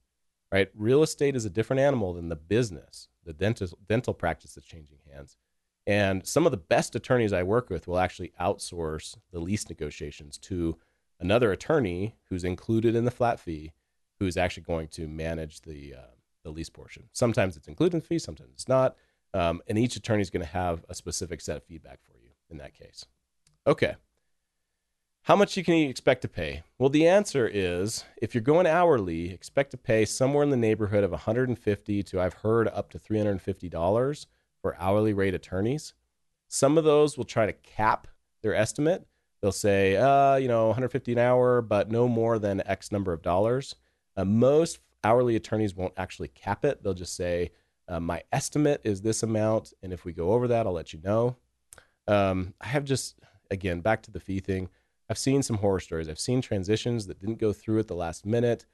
right? 0.51 0.69
Real 0.75 1.01
estate 1.01 1.35
is 1.35 1.43
a 1.43 1.49
different 1.49 1.79
animal 1.79 2.13
than 2.13 2.29
the 2.29 2.35
business, 2.35 3.07
the 3.25 3.33
dental, 3.33 3.69
dental 3.89 4.13
practice 4.13 4.53
that's 4.53 4.67
changing 4.67 4.99
hands. 5.11 5.35
And 5.87 6.27
some 6.27 6.45
of 6.45 6.51
the 6.51 6.59
best 6.59 6.95
attorneys 6.95 7.33
I 7.33 7.41
work 7.41 7.71
with 7.71 7.87
will 7.87 7.97
actually 7.97 8.33
outsource 8.39 9.17
the 9.31 9.39
lease 9.39 9.67
negotiations 9.67 10.37
to 10.37 10.77
another 11.19 11.51
attorney 11.51 12.17
who's 12.29 12.43
included 12.43 12.93
in 12.95 13.05
the 13.05 13.09
flat 13.09 13.39
fee, 13.39 13.71
who 14.19 14.27
is 14.27 14.37
actually 14.37 14.61
going 14.61 14.89
to 14.89 15.07
manage 15.07 15.61
the 15.61 15.95
uh, 15.95 16.13
the 16.43 16.51
lease 16.51 16.69
portion. 16.69 17.05
Sometimes 17.13 17.57
it's 17.57 17.67
included 17.67 17.95
in 17.95 18.01
the 18.01 18.05
fee, 18.05 18.19
sometimes 18.19 18.51
it's 18.53 18.67
not. 18.67 18.95
Um, 19.33 19.59
and 19.67 19.79
each 19.79 19.95
attorney 19.95 20.21
is 20.21 20.29
going 20.29 20.45
to 20.45 20.51
have 20.51 20.85
a 20.87 20.93
specific 20.93 21.41
set 21.41 21.57
of 21.57 21.63
feedback 21.63 21.97
for 22.03 22.10
in 22.51 22.57
that 22.57 22.73
case. 22.73 23.05
Okay. 23.65 23.95
How 25.25 25.35
much 25.35 25.55
you 25.55 25.63
can 25.63 25.75
you 25.75 25.87
expect 25.87 26.23
to 26.23 26.27
pay? 26.27 26.63
Well, 26.79 26.89
the 26.89 27.07
answer 27.07 27.47
is 27.47 28.05
if 28.21 28.33
you're 28.33 28.41
going 28.41 28.65
hourly, 28.65 29.31
expect 29.31 29.71
to 29.71 29.77
pay 29.77 30.03
somewhere 30.03 30.43
in 30.43 30.49
the 30.49 30.57
neighborhood 30.57 31.03
of 31.03 31.11
150 31.11 32.03
to 32.03 32.19
I've 32.19 32.33
heard 32.33 32.67
up 32.67 32.89
to 32.91 32.99
$350 32.99 34.25
for 34.61 34.75
hourly 34.79 35.13
rate 35.13 35.35
attorneys. 35.35 35.93
Some 36.47 36.77
of 36.77 36.83
those 36.83 37.17
will 37.17 37.25
try 37.25 37.45
to 37.45 37.53
cap 37.53 38.07
their 38.41 38.55
estimate. 38.55 39.05
They'll 39.41 39.51
say, 39.51 39.95
uh, 39.95 40.35
you 40.35 40.47
know, 40.47 40.67
150 40.67 41.13
an 41.13 41.19
hour, 41.19 41.61
but 41.61 41.91
no 41.91 42.07
more 42.07 42.39
than 42.39 42.61
X 42.65 42.91
number 42.91 43.13
of 43.13 43.21
dollars. 43.21 43.75
Uh, 44.17 44.25
most 44.25 44.79
hourly 45.03 45.35
attorneys 45.35 45.75
won't 45.75 45.93
actually 45.97 46.27
cap 46.29 46.65
it. 46.65 46.83
They'll 46.83 46.93
just 46.93 47.15
say, 47.15 47.51
uh, 47.87 47.99
my 47.99 48.23
estimate 48.31 48.81
is 48.83 49.01
this 49.01 49.23
amount, 49.23 49.73
and 49.81 49.91
if 49.91 50.05
we 50.05 50.13
go 50.13 50.31
over 50.31 50.47
that, 50.47 50.65
I'll 50.65 50.73
let 50.73 50.93
you 50.93 50.99
know. 51.03 51.37
Um, 52.07 52.53
I 52.59 52.67
have 52.67 52.83
just, 52.83 53.19
again, 53.49 53.81
back 53.81 54.01
to 54.03 54.11
the 54.11 54.19
fee 54.19 54.39
thing. 54.39 54.69
I've 55.09 55.17
seen 55.17 55.43
some 55.43 55.57
horror 55.57 55.79
stories. 55.79 56.09
I've 56.09 56.19
seen 56.19 56.41
transitions 56.41 57.07
that 57.07 57.19
didn't 57.19 57.39
go 57.39 57.53
through 57.53 57.79
at 57.79 57.87
the 57.87 57.95
last 57.95 58.25
minute. 58.25 58.65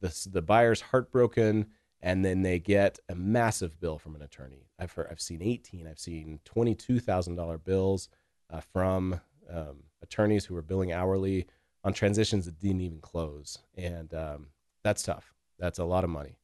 the, 0.00 0.28
the 0.30 0.42
buyer's 0.42 0.80
heartbroken 0.80 1.66
and 2.02 2.22
then 2.22 2.42
they 2.42 2.58
get 2.58 2.98
a 3.08 3.14
massive 3.14 3.80
bill 3.80 3.98
from 3.98 4.14
an 4.14 4.20
attorney. 4.22 4.66
I've 4.78 4.92
heard, 4.92 5.08
I've 5.10 5.20
seen 5.20 5.40
18, 5.40 5.86
I've 5.86 5.98
seen 5.98 6.40
$22,000 6.44 7.64
bills 7.64 8.10
uh, 8.50 8.60
from 8.60 9.20
um, 9.50 9.84
attorneys 10.02 10.44
who 10.44 10.54
are 10.56 10.62
billing 10.62 10.92
hourly 10.92 11.46
on 11.82 11.94
transitions 11.94 12.44
that 12.44 12.58
didn't 12.58 12.82
even 12.82 13.00
close. 13.00 13.58
And 13.74 14.12
um, 14.12 14.48
that's 14.82 15.02
tough. 15.02 15.32
That's 15.58 15.78
a 15.78 15.84
lot 15.84 16.04
of 16.04 16.10
money. 16.10 16.36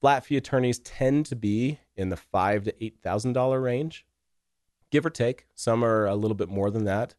Flat 0.00 0.24
fee 0.24 0.36
attorneys 0.36 0.80
tend 0.80 1.26
to 1.26 1.36
be 1.36 1.78
in 1.96 2.08
the 2.08 2.16
five 2.16 2.64
to 2.64 2.84
eight 2.84 2.98
thousand 3.02 3.34
dollar 3.34 3.60
range, 3.60 4.04
give 4.90 5.06
or 5.06 5.10
take. 5.10 5.46
Some 5.54 5.84
are 5.84 6.06
a 6.06 6.14
little 6.14 6.36
bit 6.36 6.48
more 6.48 6.70
than 6.70 6.84
that. 6.84 7.14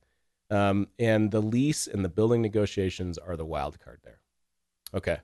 Um, 0.49 0.88
and 0.97 1.31
the 1.31 1.41
lease 1.41 1.88
and 1.88 2.03
the 2.03 2.09
building 2.09 2.41
negotiations 2.41 3.17
are 3.17 3.38
the 3.38 3.45
wild 3.45 3.79
card 3.79 3.99
there. 4.03 4.19
Okay. 4.93 5.19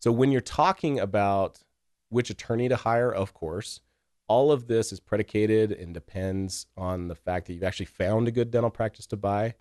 So 0.00 0.10
when 0.10 0.32
you're 0.32 0.40
talking 0.40 0.98
about 0.98 1.60
which 2.08 2.30
attorney 2.30 2.68
to 2.68 2.76
hire, 2.76 3.12
of 3.12 3.32
course, 3.32 3.80
all 4.26 4.50
of 4.50 4.66
this 4.66 4.92
is 4.92 5.00
predicated 5.00 5.72
and 5.72 5.94
depends 5.94 6.66
on 6.76 7.08
the 7.08 7.14
fact 7.14 7.46
that 7.46 7.54
you've 7.54 7.62
actually 7.62 7.86
found 7.86 8.26
a 8.26 8.32
good 8.32 8.50
dental 8.50 8.70
practice 8.70 9.06
to 9.08 9.16
buy. 9.16 9.54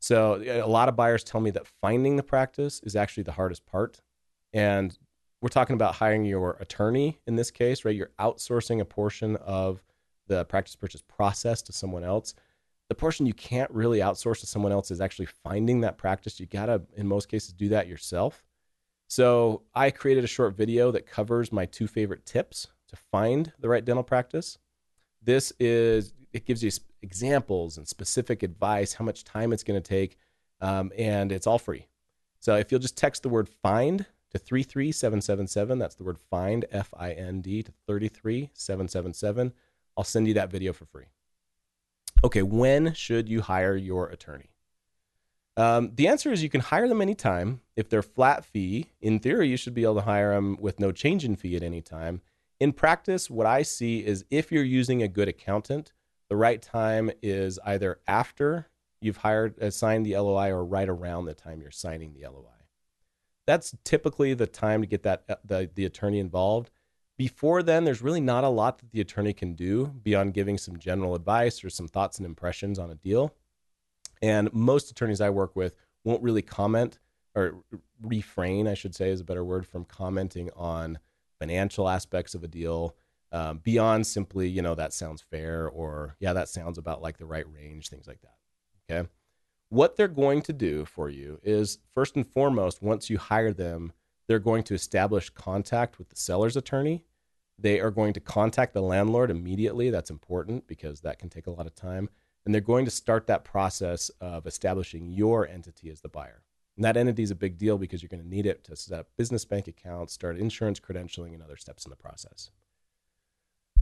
So 0.00 0.42
a 0.42 0.66
lot 0.66 0.88
of 0.88 0.96
buyers 0.96 1.24
tell 1.24 1.40
me 1.40 1.50
that 1.50 1.66
finding 1.80 2.16
the 2.16 2.22
practice 2.22 2.80
is 2.84 2.96
actually 2.96 3.24
the 3.24 3.32
hardest 3.32 3.66
part. 3.66 4.00
And 4.52 4.96
we're 5.40 5.48
talking 5.48 5.74
about 5.74 5.96
hiring 5.96 6.24
your 6.24 6.56
attorney 6.60 7.20
in 7.26 7.36
this 7.36 7.50
case, 7.50 7.84
right? 7.84 7.94
You're 7.94 8.10
outsourcing 8.18 8.80
a 8.80 8.84
portion 8.84 9.36
of 9.36 9.82
the 10.28 10.44
practice 10.44 10.76
purchase 10.76 11.02
process 11.02 11.62
to 11.62 11.72
someone 11.72 12.04
else. 12.04 12.34
The 12.88 12.94
portion 12.94 13.26
you 13.26 13.34
can't 13.34 13.70
really 13.70 13.98
outsource 13.98 14.40
to 14.40 14.46
someone 14.46 14.72
else 14.72 14.90
is 14.90 15.00
actually 15.00 15.26
finding 15.26 15.80
that 15.82 15.98
practice. 15.98 16.40
You 16.40 16.46
got 16.46 16.66
to, 16.66 16.80
in 16.96 17.06
most 17.06 17.28
cases, 17.28 17.52
do 17.52 17.68
that 17.70 17.88
yourself. 17.88 18.42
So 19.08 19.62
I 19.74 19.90
created 19.90 20.24
a 20.24 20.28
short 20.28 20.56
video 20.56 20.90
that 20.92 21.06
covers 21.06 21.52
my 21.52 21.66
two 21.66 21.86
favorite 21.86 22.24
tips 22.24 22.68
to 22.88 22.96
find 22.96 23.52
the 23.58 23.68
right 23.68 23.84
dental 23.84 24.04
practice. 24.04 24.58
This 25.22 25.52
is, 25.58 26.14
it 26.32 26.46
gives 26.46 26.62
you 26.62 26.70
examples 27.02 27.76
and 27.76 27.86
specific 27.86 28.42
advice, 28.42 28.94
how 28.94 29.04
much 29.04 29.24
time 29.24 29.52
it's 29.52 29.64
going 29.64 29.80
to 29.80 29.86
take, 29.86 30.16
um, 30.60 30.92
and 30.96 31.32
it's 31.32 31.46
all 31.46 31.58
free. 31.58 31.86
So 32.40 32.56
if 32.56 32.70
you'll 32.70 32.80
just 32.80 32.96
text 32.96 33.22
the 33.22 33.28
word 33.28 33.48
find 33.48 34.06
to 34.30 34.38
33777. 34.38 35.78
That's 35.78 35.94
the 35.94 36.04
word 36.04 36.18
find, 36.18 36.64
F 36.70 36.92
I 36.96 37.12
N 37.12 37.40
D, 37.40 37.62
to 37.62 37.72
33777. 37.86 39.52
I'll 39.98 40.04
send 40.04 40.26
you 40.28 40.34
that 40.34 40.50
video 40.50 40.72
for 40.72 40.86
free. 40.86 41.06
Okay, 42.24 42.42
when 42.42 42.94
should 42.94 43.28
you 43.28 43.42
hire 43.42 43.76
your 43.76 44.08
attorney? 44.08 44.50
Um, 45.56 45.90
the 45.94 46.08
answer 46.08 46.32
is 46.32 46.42
you 46.42 46.48
can 46.48 46.60
hire 46.60 46.88
them 46.88 47.02
anytime. 47.02 47.60
If 47.76 47.88
they're 47.88 48.02
flat 48.02 48.44
fee, 48.44 48.86
in 49.00 49.18
theory, 49.18 49.48
you 49.48 49.56
should 49.56 49.74
be 49.74 49.82
able 49.82 49.96
to 49.96 50.02
hire 50.02 50.34
them 50.34 50.56
with 50.60 50.78
no 50.78 50.92
change 50.92 51.24
in 51.24 51.36
fee 51.36 51.56
at 51.56 51.62
any 51.62 51.82
time. 51.82 52.22
In 52.60 52.72
practice, 52.72 53.28
what 53.28 53.46
I 53.46 53.62
see 53.62 54.06
is 54.06 54.24
if 54.30 54.50
you're 54.50 54.64
using 54.64 55.02
a 55.02 55.08
good 55.08 55.28
accountant, 55.28 55.92
the 56.28 56.36
right 56.36 56.62
time 56.62 57.10
is 57.20 57.58
either 57.66 57.98
after 58.06 58.68
you've 59.00 59.18
hired, 59.18 59.60
uh, 59.60 59.70
signed 59.70 60.06
the 60.06 60.16
LOI, 60.16 60.50
or 60.50 60.64
right 60.64 60.88
around 60.88 61.26
the 61.26 61.34
time 61.34 61.60
you're 61.60 61.70
signing 61.70 62.14
the 62.14 62.26
LOI 62.26 62.58
that's 63.48 63.74
typically 63.82 64.34
the 64.34 64.46
time 64.46 64.82
to 64.82 64.86
get 64.86 65.02
that 65.04 65.24
uh, 65.26 65.36
the, 65.42 65.70
the 65.74 65.86
attorney 65.86 66.18
involved. 66.18 66.70
Before 67.18 67.62
then, 67.62 67.84
there's 67.84 68.00
really 68.00 68.20
not 68.20 68.44
a 68.44 68.48
lot 68.48 68.78
that 68.78 68.92
the 68.92 69.02
attorney 69.02 69.34
can 69.34 69.52
do 69.54 69.88
beyond 70.02 70.32
giving 70.32 70.56
some 70.56 70.78
general 70.78 71.14
advice 71.14 71.62
or 71.62 71.68
some 71.68 71.88
thoughts 71.88 72.16
and 72.16 72.24
impressions 72.24 72.78
on 72.78 72.90
a 72.90 72.94
deal. 72.94 73.34
And 74.22 74.50
most 74.54 74.90
attorneys 74.90 75.20
I 75.20 75.28
work 75.28 75.54
with 75.54 75.74
won't 76.04 76.22
really 76.22 76.42
comment 76.42 76.98
or 77.34 77.56
refrain, 78.00 78.66
I 78.66 78.74
should 78.74 78.94
say, 78.94 79.10
is 79.10 79.20
a 79.20 79.24
better 79.24 79.44
word, 79.44 79.66
from 79.66 79.84
commenting 79.84 80.50
on 80.56 80.98
financial 81.38 81.88
aspects 81.88 82.34
of 82.34 82.42
a 82.42 82.48
deal 82.48 82.96
um, 83.30 83.58
beyond 83.58 84.06
simply, 84.06 84.48
you 84.48 84.62
know, 84.62 84.74
that 84.74 84.94
sounds 84.94 85.20
fair 85.20 85.68
or, 85.68 86.16
yeah, 86.18 86.32
that 86.32 86.48
sounds 86.48 86.78
about 86.78 87.02
like 87.02 87.18
the 87.18 87.26
right 87.26 87.44
range, 87.52 87.90
things 87.90 88.06
like 88.06 88.22
that. 88.22 88.36
Okay 88.90 89.08
what 89.68 89.96
they're 89.96 90.08
going 90.08 90.42
to 90.42 90.52
do 90.52 90.84
for 90.84 91.08
you 91.08 91.38
is 91.42 91.78
first 91.94 92.16
and 92.16 92.26
foremost, 92.26 92.82
once 92.82 93.10
you 93.10 93.18
hire 93.18 93.52
them, 93.52 93.92
they're 94.26 94.38
going 94.38 94.62
to 94.64 94.74
establish 94.74 95.30
contact 95.30 95.98
with 95.98 96.08
the 96.08 96.16
seller's 96.16 96.56
attorney. 96.56 97.04
They 97.58 97.80
are 97.80 97.90
going 97.90 98.12
to 98.12 98.20
contact 98.20 98.74
the 98.74 98.82
landlord 98.82 99.30
immediately. 99.30 99.90
That's 99.90 100.10
important 100.10 100.66
because 100.66 101.00
that 101.00 101.18
can 101.18 101.28
take 101.28 101.46
a 101.46 101.50
lot 101.50 101.66
of 101.66 101.74
time. 101.74 102.08
And 102.44 102.54
they're 102.54 102.60
going 102.60 102.84
to 102.84 102.90
start 102.90 103.26
that 103.26 103.44
process 103.44 104.10
of 104.20 104.46
establishing 104.46 105.10
your 105.10 105.46
entity 105.46 105.90
as 105.90 106.00
the 106.00 106.08
buyer. 106.08 106.42
And 106.76 106.84
that 106.84 106.96
entity 106.96 107.24
is 107.24 107.32
a 107.32 107.34
big 107.34 107.58
deal 107.58 107.76
because 107.76 108.02
you're 108.02 108.08
going 108.08 108.22
to 108.22 108.28
need 108.28 108.46
it 108.46 108.62
to 108.64 108.76
set 108.76 108.98
up 108.98 109.08
business 109.16 109.44
bank 109.44 109.66
accounts, 109.66 110.12
start 110.12 110.38
insurance 110.38 110.78
credentialing, 110.78 111.34
and 111.34 111.42
other 111.42 111.56
steps 111.56 111.84
in 111.84 111.90
the 111.90 111.96
process. 111.96 112.50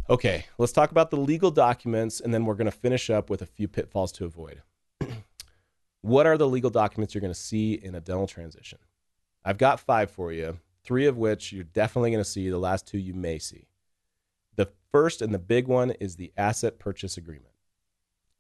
Okay, 0.09 0.47
let's 0.57 0.73
talk 0.73 0.93
about 0.93 1.11
the 1.11 1.17
legal 1.17 1.51
documents, 1.51 2.21
and 2.21 2.33
then 2.33 2.45
we're 2.45 2.55
going 2.55 2.67
to 2.67 2.71
finish 2.71 3.11
up 3.11 3.29
with 3.29 3.43
a 3.43 3.47
few 3.47 3.69
pitfalls 3.69 4.13
to 4.13 4.25
avoid. 4.25 4.63
What 6.03 6.27
are 6.27 6.39
the 6.39 6.47
legal 6.47 6.71
documents 6.71 7.15
you're 7.15 7.21
going 7.21 7.35
to 7.35 7.39
see 7.39 7.73
in 7.73 7.97
a 7.97 8.01
dental 8.01 8.29
transition? 8.29 8.79
I've 9.45 9.59
got 9.59 9.81
five 9.81 10.09
for 10.09 10.31
you, 10.31 10.61
three 10.85 11.07
of 11.07 11.17
which 11.17 11.53
you're 11.53 11.65
definitely 11.65 12.13
going 12.13 12.23
to 12.23 12.31
see, 12.31 12.49
the 12.49 12.59
last 12.59 12.87
two 12.87 12.99
you 12.99 13.13
may 13.13 13.41
see. 13.41 13.66
The 14.57 14.71
first 14.91 15.23
and 15.23 15.33
the 15.33 15.39
big 15.39 15.69
one 15.69 15.93
is 15.93 16.17
the 16.17 16.33
asset 16.37 16.79
purchase 16.79 17.17
agreement, 17.17 17.55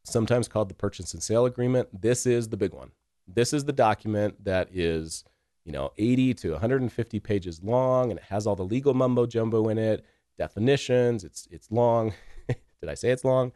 sometimes 0.05 0.49
called 0.49 0.69
the 0.69 0.75
purchase 0.75 1.15
and 1.15 1.23
sale 1.23 1.47
agreement. 1.47 2.01
This 2.01 2.27
is 2.27 2.49
the 2.49 2.57
big 2.57 2.73
one. 2.73 2.91
This 3.29 3.53
is 3.53 3.65
the 3.65 3.73
document 3.73 4.45
that 4.45 4.69
is, 4.73 5.25
you 5.65 5.73
know, 5.73 5.93
80 5.99 6.35
to 6.35 6.53
150 6.53 7.21
pages 7.21 7.63
long 7.63 8.11
and 8.11 8.19
it 8.19 8.27
has 8.27 8.47
all 8.47 8.57
the 8.57 8.65
legal 8.65 8.95
mumbo 8.95 9.27
jumbo 9.27 9.69
in 9.69 9.79
it, 9.79 10.05
definitions, 10.39 11.25
it's 11.25 11.49
it's 11.51 11.71
long. 11.71 12.13
Did 12.49 12.91
I 12.91 12.95
say 12.95 13.11
it's 13.11 13.25
long? 13.25 13.53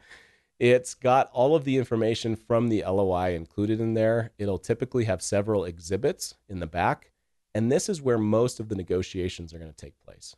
It's 0.59 0.93
got 0.93 1.31
all 1.33 1.57
of 1.57 1.65
the 1.65 1.79
information 1.79 2.37
from 2.37 2.69
the 2.69 2.85
LOI 2.85 3.35
included 3.35 3.81
in 3.81 3.95
there. 3.95 4.33
It'll 4.39 4.59
typically 4.59 5.05
have 5.05 5.23
several 5.23 5.65
exhibits 5.65 6.35
in 6.51 6.61
the 6.61 6.67
back. 6.67 7.13
And 7.55 7.73
this 7.73 7.89
is 7.89 8.03
where 8.03 8.19
most 8.19 8.61
of 8.61 8.69
the 8.69 8.75
negotiations 8.75 9.55
are 9.55 9.59
going 9.59 9.73
to 9.73 9.77
take 9.77 9.99
place. 10.05 10.37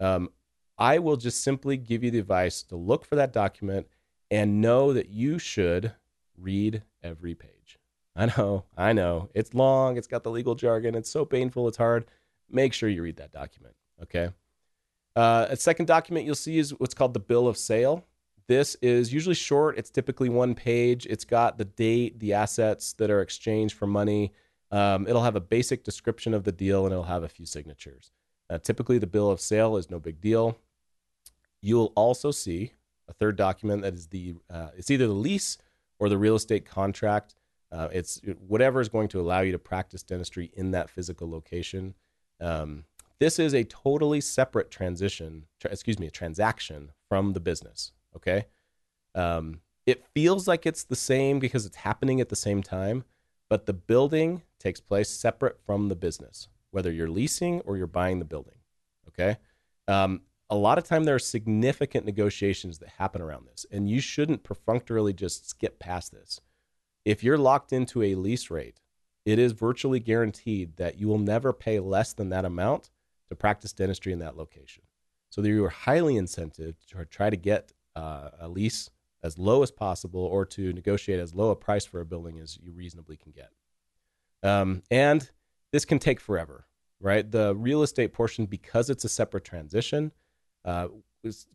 Um, 0.00 0.30
I 0.78 0.98
will 0.98 1.16
just 1.16 1.42
simply 1.42 1.76
give 1.76 2.02
you 2.02 2.10
the 2.10 2.18
advice 2.18 2.62
to 2.64 2.76
look 2.76 3.04
for 3.04 3.16
that 3.16 3.32
document 3.32 3.86
and 4.30 4.60
know 4.60 4.92
that 4.92 5.08
you 5.08 5.38
should 5.38 5.92
read 6.36 6.82
every 7.02 7.34
page. 7.34 7.78
I 8.16 8.26
know, 8.26 8.64
I 8.76 8.92
know. 8.92 9.28
It's 9.34 9.54
long, 9.54 9.96
it's 9.96 10.06
got 10.06 10.22
the 10.22 10.30
legal 10.30 10.54
jargon, 10.54 10.94
it's 10.94 11.10
so 11.10 11.24
painful, 11.24 11.68
it's 11.68 11.76
hard. 11.76 12.06
Make 12.50 12.72
sure 12.72 12.88
you 12.88 13.02
read 13.02 13.16
that 13.16 13.32
document, 13.32 13.74
okay? 14.02 14.30
Uh, 15.16 15.46
a 15.48 15.56
second 15.56 15.86
document 15.86 16.26
you'll 16.26 16.34
see 16.34 16.58
is 16.58 16.70
what's 16.78 16.94
called 16.94 17.14
the 17.14 17.20
bill 17.20 17.48
of 17.48 17.56
sale. 17.56 18.04
This 18.46 18.76
is 18.82 19.12
usually 19.12 19.34
short. 19.34 19.78
It's 19.78 19.90
typically 19.90 20.28
one 20.28 20.54
page. 20.54 21.06
It's 21.06 21.24
got 21.24 21.56
the 21.56 21.64
date, 21.64 22.20
the 22.20 22.34
assets 22.34 22.92
that 22.94 23.10
are 23.10 23.22
exchanged 23.22 23.74
for 23.74 23.86
money. 23.86 24.32
Um, 24.70 25.06
it'll 25.06 25.22
have 25.22 25.36
a 25.36 25.40
basic 25.40 25.84
description 25.84 26.34
of 26.34 26.44
the 26.44 26.52
deal 26.52 26.84
and 26.84 26.92
it'll 26.92 27.04
have 27.04 27.22
a 27.22 27.28
few 27.28 27.46
signatures. 27.46 28.10
Uh, 28.50 28.58
typically, 28.58 28.98
the 28.98 29.06
bill 29.06 29.30
of 29.30 29.40
sale 29.40 29.76
is 29.76 29.90
no 29.90 29.98
big 29.98 30.20
deal. 30.20 30.58
You'll 31.64 31.94
also 31.96 32.30
see 32.30 32.72
a 33.08 33.14
third 33.14 33.36
document 33.36 33.80
that 33.82 33.94
is 33.94 34.08
the 34.08 34.34
uh, 34.50 34.68
it's 34.76 34.90
either 34.90 35.06
the 35.06 35.14
lease 35.14 35.56
or 35.98 36.10
the 36.10 36.18
real 36.18 36.34
estate 36.34 36.66
contract. 36.66 37.36
Uh, 37.72 37.88
it's 37.90 38.20
whatever 38.46 38.82
is 38.82 38.90
going 38.90 39.08
to 39.08 39.20
allow 39.20 39.40
you 39.40 39.52
to 39.52 39.58
practice 39.58 40.02
dentistry 40.02 40.50
in 40.52 40.72
that 40.72 40.90
physical 40.90 41.30
location. 41.30 41.94
Um, 42.38 42.84
this 43.18 43.38
is 43.38 43.54
a 43.54 43.64
totally 43.64 44.20
separate 44.20 44.70
transition, 44.70 45.46
tra- 45.58 45.72
excuse 45.72 45.98
me, 45.98 46.06
a 46.06 46.10
transaction 46.10 46.90
from 47.08 47.32
the 47.32 47.40
business. 47.40 47.92
Okay. 48.14 48.44
Um, 49.14 49.62
it 49.86 50.04
feels 50.14 50.46
like 50.46 50.66
it's 50.66 50.84
the 50.84 50.94
same 50.94 51.38
because 51.38 51.64
it's 51.64 51.76
happening 51.76 52.20
at 52.20 52.28
the 52.28 52.36
same 52.36 52.62
time, 52.62 53.04
but 53.48 53.64
the 53.64 53.72
building 53.72 54.42
takes 54.58 54.82
place 54.82 55.08
separate 55.08 55.58
from 55.64 55.88
the 55.88 55.96
business, 55.96 56.48
whether 56.72 56.92
you're 56.92 57.08
leasing 57.08 57.62
or 57.62 57.78
you're 57.78 57.86
buying 57.86 58.18
the 58.18 58.26
building. 58.26 58.56
Okay. 59.08 59.38
Um, 59.88 60.20
a 60.50 60.56
lot 60.56 60.78
of 60.78 60.84
time 60.84 61.04
there 61.04 61.14
are 61.14 61.20
significant 61.20 62.04
negotiations 62.04 62.78
that 62.78 62.90
happen 62.90 63.22
around 63.22 63.46
this, 63.46 63.64
and 63.70 63.88
you 63.88 64.00
shouldn't 64.00 64.44
perfunctorily 64.44 65.12
just 65.12 65.48
skip 65.48 65.78
past 65.78 66.12
this. 66.12 66.40
If 67.04 67.24
you're 67.24 67.38
locked 67.38 67.72
into 67.72 68.02
a 68.02 68.14
lease 68.14 68.50
rate, 68.50 68.80
it 69.24 69.38
is 69.38 69.52
virtually 69.52 70.00
guaranteed 70.00 70.76
that 70.76 70.98
you 70.98 71.08
will 71.08 71.18
never 71.18 71.52
pay 71.52 71.80
less 71.80 72.12
than 72.12 72.28
that 72.28 72.44
amount 72.44 72.90
to 73.28 73.36
practice 73.36 73.72
dentistry 73.72 74.12
in 74.12 74.18
that 74.18 74.36
location. 74.36 74.82
So 75.30 75.42
you 75.42 75.64
are 75.64 75.70
highly 75.70 76.14
incentivized 76.14 76.86
to 76.88 77.04
try 77.06 77.30
to 77.30 77.36
get 77.36 77.72
uh, 77.96 78.30
a 78.40 78.48
lease 78.48 78.90
as 79.22 79.38
low 79.38 79.62
as 79.62 79.70
possible 79.70 80.20
or 80.20 80.44
to 80.44 80.72
negotiate 80.72 81.18
as 81.18 81.34
low 81.34 81.50
a 81.50 81.56
price 81.56 81.86
for 81.86 82.00
a 82.00 82.04
building 82.04 82.38
as 82.38 82.58
you 82.62 82.72
reasonably 82.72 83.16
can 83.16 83.32
get. 83.32 83.50
Um, 84.42 84.82
and 84.90 85.28
this 85.72 85.86
can 85.86 85.98
take 85.98 86.20
forever, 86.20 86.66
right? 87.00 87.28
The 87.28 87.56
real 87.56 87.82
estate 87.82 88.12
portion, 88.12 88.44
because 88.44 88.90
it's 88.90 89.04
a 89.04 89.08
separate 89.08 89.44
transition, 89.44 90.12
uh, 90.64 90.88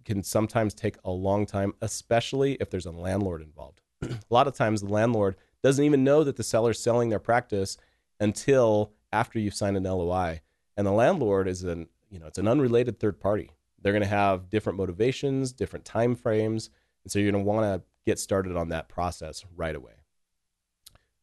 can 0.06 0.24
sometimes 0.24 0.74
take 0.74 0.98
a 1.04 1.12
long 1.12 1.46
time, 1.46 1.74
especially 1.82 2.54
if 2.54 2.70
there's 2.70 2.86
a 2.86 2.92
landlord 2.92 3.42
involved. 3.42 3.82
a 4.01 4.18
lot 4.30 4.48
of 4.48 4.56
times, 4.56 4.82
the 4.82 4.88
landlord 4.88 5.36
doesn't 5.62 5.84
even 5.84 6.04
know 6.04 6.24
that 6.24 6.36
the 6.36 6.44
seller's 6.44 6.82
selling 6.82 7.10
their 7.10 7.20
practice 7.20 7.78
until 8.20 8.94
after 9.12 9.39
you've 9.39 9.54
signed 9.54 9.78
an 9.78 9.84
LOI. 9.84 10.42
And 10.78 10.88
the 10.88 10.92
landlord 10.92 11.48
is 11.48 11.63
an, 11.63 11.88
you 12.10 12.20
know, 12.20 12.28
it's 12.28 12.38
an 12.38 12.48
unrelated 12.48 13.00
third 13.00 13.20
party. 13.20 13.51
They're 13.82 13.94
going 13.94 14.04
to 14.04 14.10
have 14.10 14.50
different 14.50 14.78
motivations, 14.78 15.51
different 15.51 15.86
time 15.86 16.16
frames, 16.16 16.70
and 17.04 17.12
so 17.12 17.20
you're 17.20 17.32
going 17.32 17.44
to 17.44 17.50
want 17.50 17.63
to 17.63 17.82
get 18.06 18.20
started 18.20 18.56
on 18.56 18.70
that 18.70 18.89
process 18.89 19.46
right 19.56 19.75
away. 19.75 19.94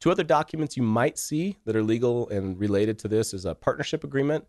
Two 0.00 0.10
other 0.10 0.24
documents 0.24 0.76
you 0.76 0.82
might 0.82 1.18
see 1.18 1.56
that 1.64 1.74
are 1.74 1.82
legal 1.82 2.28
and 2.28 2.58
related 2.58 2.98
to 3.00 3.08
this 3.08 3.32
is 3.32 3.44
a 3.44 3.54
partnership 3.54 4.04
agreement. 4.04 4.46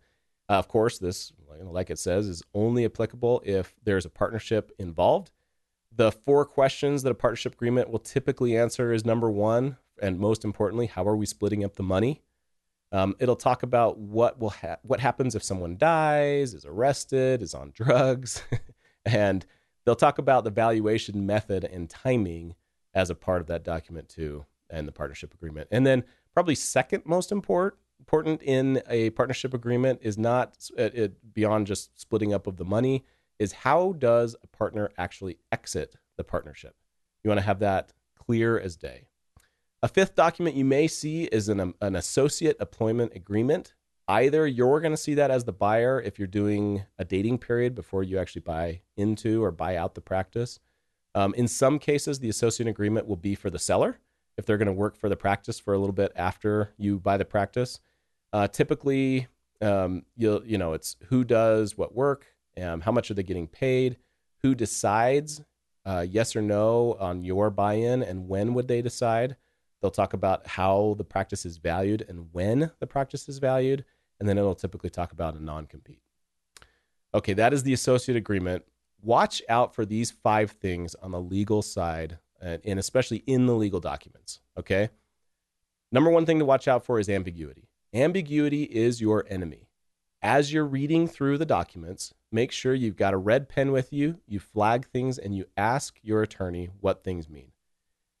Uh, 0.48 0.54
of 0.54 0.68
course, 0.68 0.98
this, 0.98 1.32
like 1.60 1.90
it 1.90 1.98
says, 1.98 2.26
is 2.26 2.42
only 2.54 2.84
applicable 2.84 3.42
if 3.44 3.74
there's 3.84 4.06
a 4.06 4.10
partnership 4.10 4.72
involved. 4.78 5.30
The 5.94 6.12
four 6.12 6.44
questions 6.44 7.02
that 7.02 7.10
a 7.10 7.14
partnership 7.14 7.54
agreement 7.54 7.90
will 7.90 7.98
typically 7.98 8.56
answer 8.56 8.92
is 8.92 9.04
number 9.04 9.30
one, 9.30 9.76
and 10.00 10.18
most 10.18 10.44
importantly, 10.44 10.86
how 10.86 11.06
are 11.06 11.16
we 11.16 11.26
splitting 11.26 11.64
up 11.64 11.76
the 11.76 11.82
money? 11.82 12.22
Um, 12.92 13.16
it'll 13.18 13.36
talk 13.36 13.62
about 13.62 13.98
what 13.98 14.38
will 14.38 14.50
ha- 14.50 14.78
what 14.82 15.00
happens 15.00 15.34
if 15.34 15.42
someone 15.42 15.76
dies, 15.76 16.54
is 16.54 16.64
arrested, 16.64 17.42
is 17.42 17.54
on 17.54 17.72
drugs, 17.74 18.42
and 19.04 19.44
they'll 19.84 19.94
talk 19.94 20.18
about 20.18 20.44
the 20.44 20.50
valuation 20.50 21.26
method 21.26 21.64
and 21.64 21.90
timing 21.90 22.54
as 22.94 23.10
a 23.10 23.14
part 23.14 23.42
of 23.42 23.46
that 23.48 23.64
document 23.64 24.08
too, 24.08 24.46
and 24.70 24.88
the 24.88 24.92
partnership 24.92 25.34
agreement. 25.34 25.68
And 25.70 25.86
then 25.86 26.04
probably 26.32 26.54
second 26.54 27.02
most 27.04 27.30
important 27.30 27.80
important 28.00 28.42
in 28.42 28.82
a 28.88 29.10
partnership 29.10 29.54
agreement 29.54 30.00
is 30.02 30.16
not 30.16 30.68
it, 30.76 31.34
beyond 31.34 31.66
just 31.66 31.98
splitting 32.00 32.32
up 32.32 32.46
of 32.46 32.56
the 32.56 32.64
money 32.64 33.04
is 33.38 33.52
how 33.52 33.92
does 33.98 34.34
a 34.42 34.46
partner 34.48 34.90
actually 34.98 35.38
exit 35.52 35.96
the 36.16 36.24
partnership 36.24 36.74
you 37.22 37.28
want 37.28 37.38
to 37.38 37.46
have 37.46 37.58
that 37.58 37.92
clear 38.16 38.58
as 38.58 38.76
day 38.76 39.08
a 39.82 39.88
fifth 39.88 40.16
document 40.16 40.56
you 40.56 40.64
may 40.64 40.88
see 40.88 41.24
is 41.24 41.48
an, 41.48 41.72
an 41.80 41.94
associate 41.94 42.56
employment 42.60 43.12
agreement. 43.14 43.74
Either 44.08 44.46
you're 44.46 44.80
going 44.80 44.92
to 44.92 44.96
see 44.96 45.14
that 45.14 45.30
as 45.30 45.44
the 45.44 45.52
buyer 45.52 46.00
if 46.00 46.18
you're 46.18 46.26
doing 46.26 46.84
a 46.98 47.04
dating 47.04 47.38
period 47.38 47.74
before 47.74 48.02
you 48.02 48.18
actually 48.18 48.40
buy 48.40 48.80
into 48.96 49.44
or 49.44 49.52
buy 49.52 49.76
out 49.76 49.94
the 49.94 50.00
practice. 50.00 50.58
Um, 51.14 51.32
in 51.34 51.46
some 51.46 51.78
cases, 51.78 52.18
the 52.18 52.28
associate 52.28 52.68
agreement 52.68 53.06
will 53.06 53.16
be 53.16 53.34
for 53.34 53.50
the 53.50 53.58
seller 53.58 53.98
if 54.36 54.46
they're 54.46 54.58
going 54.58 54.66
to 54.66 54.72
work 54.72 54.96
for 54.96 55.08
the 55.08 55.16
practice 55.16 55.60
for 55.60 55.74
a 55.74 55.78
little 55.78 55.94
bit 55.94 56.10
after 56.16 56.72
you 56.76 56.98
buy 56.98 57.16
the 57.16 57.24
practice. 57.24 57.80
Uh, 58.32 58.48
typically, 58.48 59.26
um, 59.60 60.04
you'll 60.16 60.44
you 60.44 60.58
know 60.58 60.72
it's 60.72 60.96
who 61.06 61.24
does 61.24 61.76
what 61.76 61.94
work, 61.94 62.26
um, 62.62 62.80
how 62.80 62.92
much 62.92 63.10
are 63.10 63.14
they 63.14 63.22
getting 63.22 63.48
paid, 63.48 63.96
who 64.42 64.54
decides 64.54 65.42
uh, 65.86 66.04
yes 66.08 66.36
or 66.36 66.42
no 66.42 66.96
on 67.00 67.22
your 67.22 67.50
buy-in, 67.50 68.02
and 68.02 68.28
when 68.28 68.54
would 68.54 68.68
they 68.68 68.82
decide. 68.82 69.36
They'll 69.80 69.90
talk 69.92 70.12
about 70.12 70.46
how 70.46 70.96
the 70.98 71.04
practice 71.04 71.46
is 71.46 71.58
valued 71.58 72.04
and 72.08 72.26
when 72.32 72.72
the 72.80 72.86
practice 72.86 73.28
is 73.28 73.38
valued, 73.38 73.84
and 74.18 74.28
then 74.28 74.36
it'll 74.36 74.56
typically 74.56 74.90
talk 74.90 75.12
about 75.12 75.36
a 75.36 75.42
non 75.42 75.66
compete. 75.66 76.02
Okay, 77.14 77.32
that 77.34 77.52
is 77.52 77.62
the 77.62 77.72
associate 77.72 78.16
agreement. 78.16 78.64
Watch 79.00 79.40
out 79.48 79.74
for 79.74 79.86
these 79.86 80.10
five 80.10 80.50
things 80.50 80.94
on 80.96 81.12
the 81.12 81.20
legal 81.20 81.62
side, 81.62 82.18
and 82.40 82.78
especially 82.78 83.18
in 83.26 83.46
the 83.46 83.54
legal 83.54 83.80
documents. 83.80 84.40
Okay. 84.58 84.90
Number 85.90 86.10
one 86.10 86.26
thing 86.26 86.38
to 86.40 86.44
watch 86.44 86.68
out 86.68 86.84
for 86.84 86.98
is 86.98 87.08
ambiguity. 87.08 87.68
Ambiguity 87.94 88.64
is 88.64 89.00
your 89.00 89.24
enemy. 89.30 89.70
As 90.20 90.52
you're 90.52 90.66
reading 90.66 91.08
through 91.08 91.38
the 91.38 91.46
documents, 91.46 92.12
make 92.30 92.52
sure 92.52 92.74
you've 92.74 92.96
got 92.96 93.14
a 93.14 93.18
red 93.18 93.48
pen 93.48 93.72
with 93.72 93.94
you, 93.94 94.20
you 94.26 94.40
flag 94.40 94.86
things, 94.86 95.16
and 95.16 95.34
you 95.34 95.46
ask 95.56 95.98
your 96.02 96.22
attorney 96.22 96.68
what 96.80 97.02
things 97.02 97.30
mean. 97.30 97.52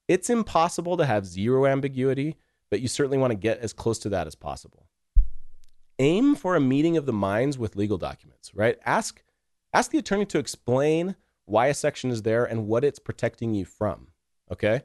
It's 0.06 0.30
impossible 0.30 0.96
to 0.96 1.04
have 1.04 1.26
zero 1.26 1.66
ambiguity, 1.66 2.36
but 2.70 2.80
you 2.80 2.88
certainly 2.88 3.18
want 3.18 3.32
to 3.32 3.38
get 3.38 3.58
as 3.58 3.74
close 3.74 3.98
to 4.00 4.08
that 4.08 4.26
as 4.26 4.34
possible. 4.34 4.86
Aim 5.98 6.34
for 6.34 6.56
a 6.56 6.60
meeting 6.60 6.96
of 6.96 7.04
the 7.04 7.12
minds 7.12 7.58
with 7.58 7.76
legal 7.76 7.98
documents, 7.98 8.54
right? 8.54 8.78
Ask 8.86 9.22
ask 9.74 9.90
the 9.90 9.98
attorney 9.98 10.24
to 10.26 10.38
explain 10.38 11.14
why 11.44 11.66
a 11.66 11.74
section 11.74 12.10
is 12.10 12.22
there 12.22 12.46
and 12.46 12.66
what 12.66 12.84
it's 12.84 12.98
protecting 12.98 13.52
you 13.52 13.66
from. 13.66 14.08
Okay? 14.50 14.82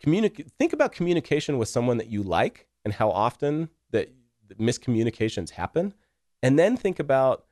Communicate 0.00 0.50
think 0.58 0.72
about 0.72 0.90
communication 0.90 1.58
with 1.58 1.68
someone 1.68 1.98
that 1.98 2.08
you 2.08 2.24
like 2.24 2.66
and 2.84 2.94
how 2.94 3.10
often 3.10 3.68
that 3.90 4.10
miscommunications 4.54 5.50
happen. 5.50 5.94
And 6.42 6.58
then 6.58 6.76
think 6.76 6.98
about 6.98 7.46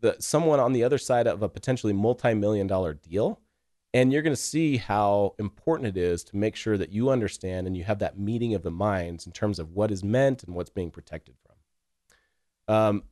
the 0.00 0.16
someone 0.18 0.60
on 0.60 0.72
the 0.72 0.84
other 0.84 0.98
side 0.98 1.26
of 1.26 1.42
a 1.42 1.48
potentially 1.48 1.92
multi-million 1.92 2.66
dollar 2.66 2.94
deal 2.94 3.40
and 3.94 4.12
you're 4.12 4.22
going 4.22 4.34
to 4.34 4.40
see 4.40 4.78
how 4.78 5.34
important 5.38 5.88
it 5.88 6.00
is 6.00 6.24
to 6.24 6.36
make 6.36 6.56
sure 6.56 6.78
that 6.78 6.92
you 6.92 7.10
understand 7.10 7.66
and 7.66 7.76
you 7.76 7.84
have 7.84 7.98
that 7.98 8.18
meeting 8.18 8.54
of 8.54 8.62
the 8.62 8.70
minds 8.70 9.26
in 9.26 9.32
terms 9.32 9.58
of 9.58 9.72
what 9.72 9.90
is 9.90 10.02
meant 10.02 10.42
and 10.42 10.54
what's 10.54 10.70
being 10.70 10.90
protected 10.90 11.34
from. 11.44 12.74
Um, 12.74 13.02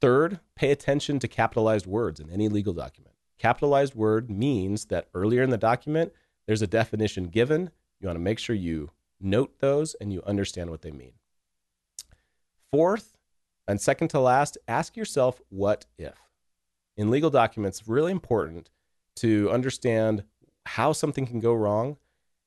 third, 0.00 0.38
pay 0.54 0.70
attention 0.70 1.18
to 1.18 1.28
capitalized 1.28 1.86
words 1.86 2.20
in 2.20 2.30
any 2.30 2.48
legal 2.48 2.72
document. 2.72 3.16
Capitalized 3.38 3.94
word 3.94 4.30
means 4.30 4.86
that 4.86 5.08
earlier 5.14 5.42
in 5.42 5.50
the 5.50 5.58
document, 5.58 6.12
there's 6.46 6.62
a 6.62 6.66
definition 6.68 7.24
given. 7.24 7.70
You 8.00 8.06
want 8.06 8.16
to 8.16 8.22
make 8.22 8.38
sure 8.38 8.54
you 8.54 8.90
note 9.20 9.58
those 9.58 9.94
and 10.00 10.12
you 10.12 10.22
understand 10.24 10.70
what 10.70 10.82
they 10.82 10.92
mean. 10.92 11.12
Fourth, 12.72 13.16
and 13.68 13.80
second 13.80 14.08
to 14.08 14.20
last, 14.20 14.58
ask 14.68 14.96
yourself, 14.96 15.40
what 15.48 15.86
if? 15.98 16.14
In 16.96 17.10
legal 17.10 17.30
documents, 17.30 17.86
really 17.86 18.12
important 18.12 18.70
to 19.16 19.50
understand 19.50 20.24
how 20.66 20.92
something 20.92 21.26
can 21.26 21.40
go 21.40 21.52
wrong. 21.52 21.96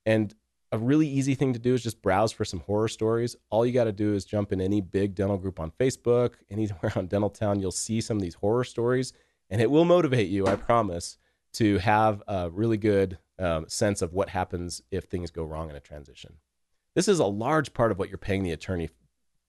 And 0.06 0.34
a 0.72 0.78
really 0.78 1.08
easy 1.08 1.36
thing 1.36 1.54
to 1.54 1.60
do 1.60 1.74
is 1.74 1.84
just 1.84 2.02
browse 2.02 2.32
for 2.32 2.46
some 2.46 2.60
horror 2.62 2.88
stories. 2.88 3.36
All 3.50 3.66
you 3.66 3.74
got 3.74 3.86
to 3.86 3.92
do 3.92 4.14
is 4.14 4.26
jump 4.26 4.52
in 4.52 4.62
any 4.62 4.82
big 4.82 5.16
dental 5.16 5.38
group 5.38 5.60
on 5.60 5.72
Facebook, 5.80 6.36
anywhere 6.50 6.94
on 6.96 7.08
Dental 7.08 7.30
Town. 7.30 7.60
You'll 7.60 7.72
see 7.72 8.02
some 8.02 8.18
of 8.18 8.24
these 8.24 8.36
horror 8.36 8.64
stories, 8.64 9.14
and 9.50 9.62
it 9.62 9.72
will 9.72 9.86
motivate 9.86 10.30
you, 10.30 10.48
I 10.48 10.56
promise, 10.56 11.18
to 11.54 11.80
have 11.80 12.22
a 12.28 12.50
really 12.50 12.78
good 12.78 13.18
um, 13.40 13.68
sense 13.68 14.02
of 14.02 14.14
what 14.14 14.30
happens 14.30 14.82
if 14.92 15.06
things 15.06 15.32
go 15.32 15.44
wrong 15.44 15.70
in 15.70 15.76
a 15.76 15.80
transition. 15.80 16.36
This 16.96 17.08
is 17.08 17.20
a 17.20 17.26
large 17.26 17.74
part 17.74 17.92
of 17.92 17.98
what 17.98 18.10
you're 18.10 18.18
paying 18.18 18.44
the 18.44 18.52
attorney 18.52 18.90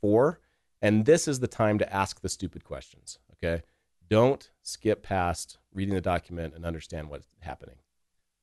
for, 0.01 0.41
and 0.83 1.05
this 1.05 1.29
is 1.29 1.41
the 1.41 1.49
time 1.49 1.79
to 1.79 1.95
ask 1.95 2.21
the 2.21 2.29
stupid 2.29 2.65
questions. 2.65 3.19
Okay. 3.35 3.63
Don't 4.09 4.51
skip 4.63 5.03
past 5.03 5.59
reading 5.73 5.95
the 5.95 6.01
document 6.01 6.55
and 6.55 6.65
understand 6.65 7.09
what's 7.09 7.29
happening. 7.41 7.77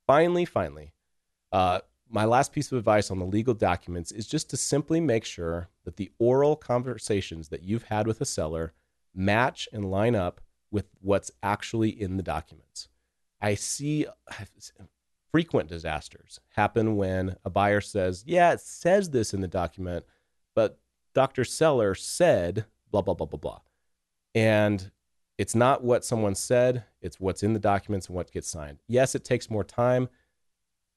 Finally, 0.06 0.46
finally, 0.46 0.94
uh, 1.52 1.80
my 2.10 2.26
last 2.26 2.54
piece 2.54 2.72
of 2.72 2.78
advice 2.78 3.12
on 3.12 3.20
the 3.20 3.26
legal 3.26 3.54
documents 3.54 4.12
is 4.12 4.28
just 4.28 4.50
to 4.50 4.58
simply 4.58 5.02
make 5.02 5.26
sure 5.26 5.70
that 5.84 5.98
the 5.98 6.12
oral 6.20 6.56
conversations 6.56 7.50
that 7.50 7.64
you've 7.64 7.84
had 7.84 8.08
with 8.08 8.22
a 8.22 8.26
seller 8.26 8.74
match 9.14 9.68
and 9.74 9.92
line 9.92 10.16
up 10.16 10.40
with 10.72 10.86
what's 11.02 11.32
actually 11.44 11.90
in 11.90 12.18
the 12.18 12.24
documents. 12.24 12.88
I 13.42 13.56
see 13.56 14.06
frequent 15.32 15.70
disasters 15.70 16.40
happen 16.56 16.96
when 16.96 17.36
a 17.44 17.50
buyer 17.50 17.82
says, 17.82 18.24
Yeah, 18.26 18.54
it 18.54 18.62
says 18.62 19.10
this 19.10 19.34
in 19.34 19.42
the 19.42 19.48
document, 19.48 20.06
but 20.56 20.80
Dr. 21.18 21.46
Seller 21.46 21.96
said 21.96 22.66
blah, 22.92 23.02
blah, 23.02 23.16
blah, 23.16 23.26
blah, 23.26 23.40
blah. 23.40 23.60
And 24.36 24.92
it's 25.40 25.56
not 25.56 25.84
what 25.84 26.06
someone 26.06 26.36
said, 26.36 26.84
it's 27.02 27.20
what's 27.20 27.42
in 27.42 27.54
the 27.54 27.60
documents 27.60 28.06
and 28.06 28.16
what 28.16 28.32
gets 28.32 28.48
signed. 28.48 28.78
Yes, 28.88 29.16
it 29.16 29.26
takes 29.26 29.50
more 29.50 29.64
time. 29.64 30.10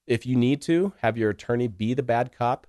If 0.06 0.26
you 0.26 0.36
need 0.36 0.60
to, 0.62 0.92
have 1.00 1.16
your 1.16 1.30
attorney 1.30 1.68
be 1.68 1.94
the 1.94 2.02
bad 2.02 2.36
cop, 2.36 2.66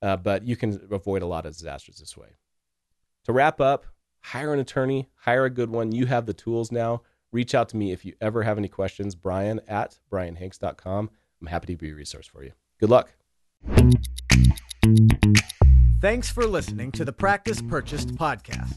uh, 0.00 0.16
but 0.16 0.46
you 0.46 0.56
can 0.56 0.80
avoid 0.90 1.20
a 1.20 1.26
lot 1.26 1.44
of 1.44 1.52
disasters 1.52 1.98
this 1.98 2.16
way. 2.16 2.28
To 3.24 3.32
wrap 3.34 3.60
up, 3.60 3.84
hire 4.20 4.54
an 4.54 4.60
attorney, 4.60 5.10
hire 5.14 5.44
a 5.44 5.50
good 5.50 5.68
one. 5.68 5.92
You 5.92 6.06
have 6.06 6.24
the 6.24 6.32
tools 6.32 6.72
now. 6.72 7.02
Reach 7.32 7.54
out 7.54 7.68
to 7.68 7.76
me 7.76 7.92
if 7.92 8.06
you 8.06 8.14
ever 8.22 8.44
have 8.44 8.56
any 8.56 8.68
questions, 8.68 9.14
Brian 9.14 9.60
at 9.68 9.98
brianhanks.com. 10.10 11.10
I'm 11.42 11.46
happy 11.48 11.66
to 11.66 11.76
be 11.76 11.90
a 11.90 11.94
resource 11.94 12.26
for 12.26 12.42
you. 12.42 12.52
Good 12.80 12.88
luck. 12.88 13.10
Thanks 16.04 16.28
for 16.28 16.46
listening 16.46 16.92
to 16.92 17.04
the 17.06 17.14
Practice 17.14 17.62
Purchased 17.62 18.14
podcast. 18.16 18.74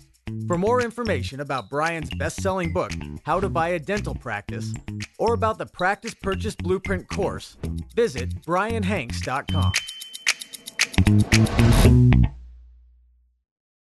For 0.47 0.57
more 0.57 0.81
information 0.81 1.41
about 1.41 1.69
Brian's 1.69 2.09
best 2.17 2.41
selling 2.41 2.71
book, 2.71 2.93
How 3.25 3.41
to 3.41 3.49
Buy 3.49 3.67
a 3.71 3.79
Dental 3.79 4.15
Practice, 4.15 4.73
or 5.19 5.33
about 5.33 5.57
the 5.57 5.65
Practice 5.65 6.13
Purchase 6.13 6.55
Blueprint 6.55 7.09
course, 7.09 7.57
visit 7.93 8.33
brianhanks.com. 8.45 9.73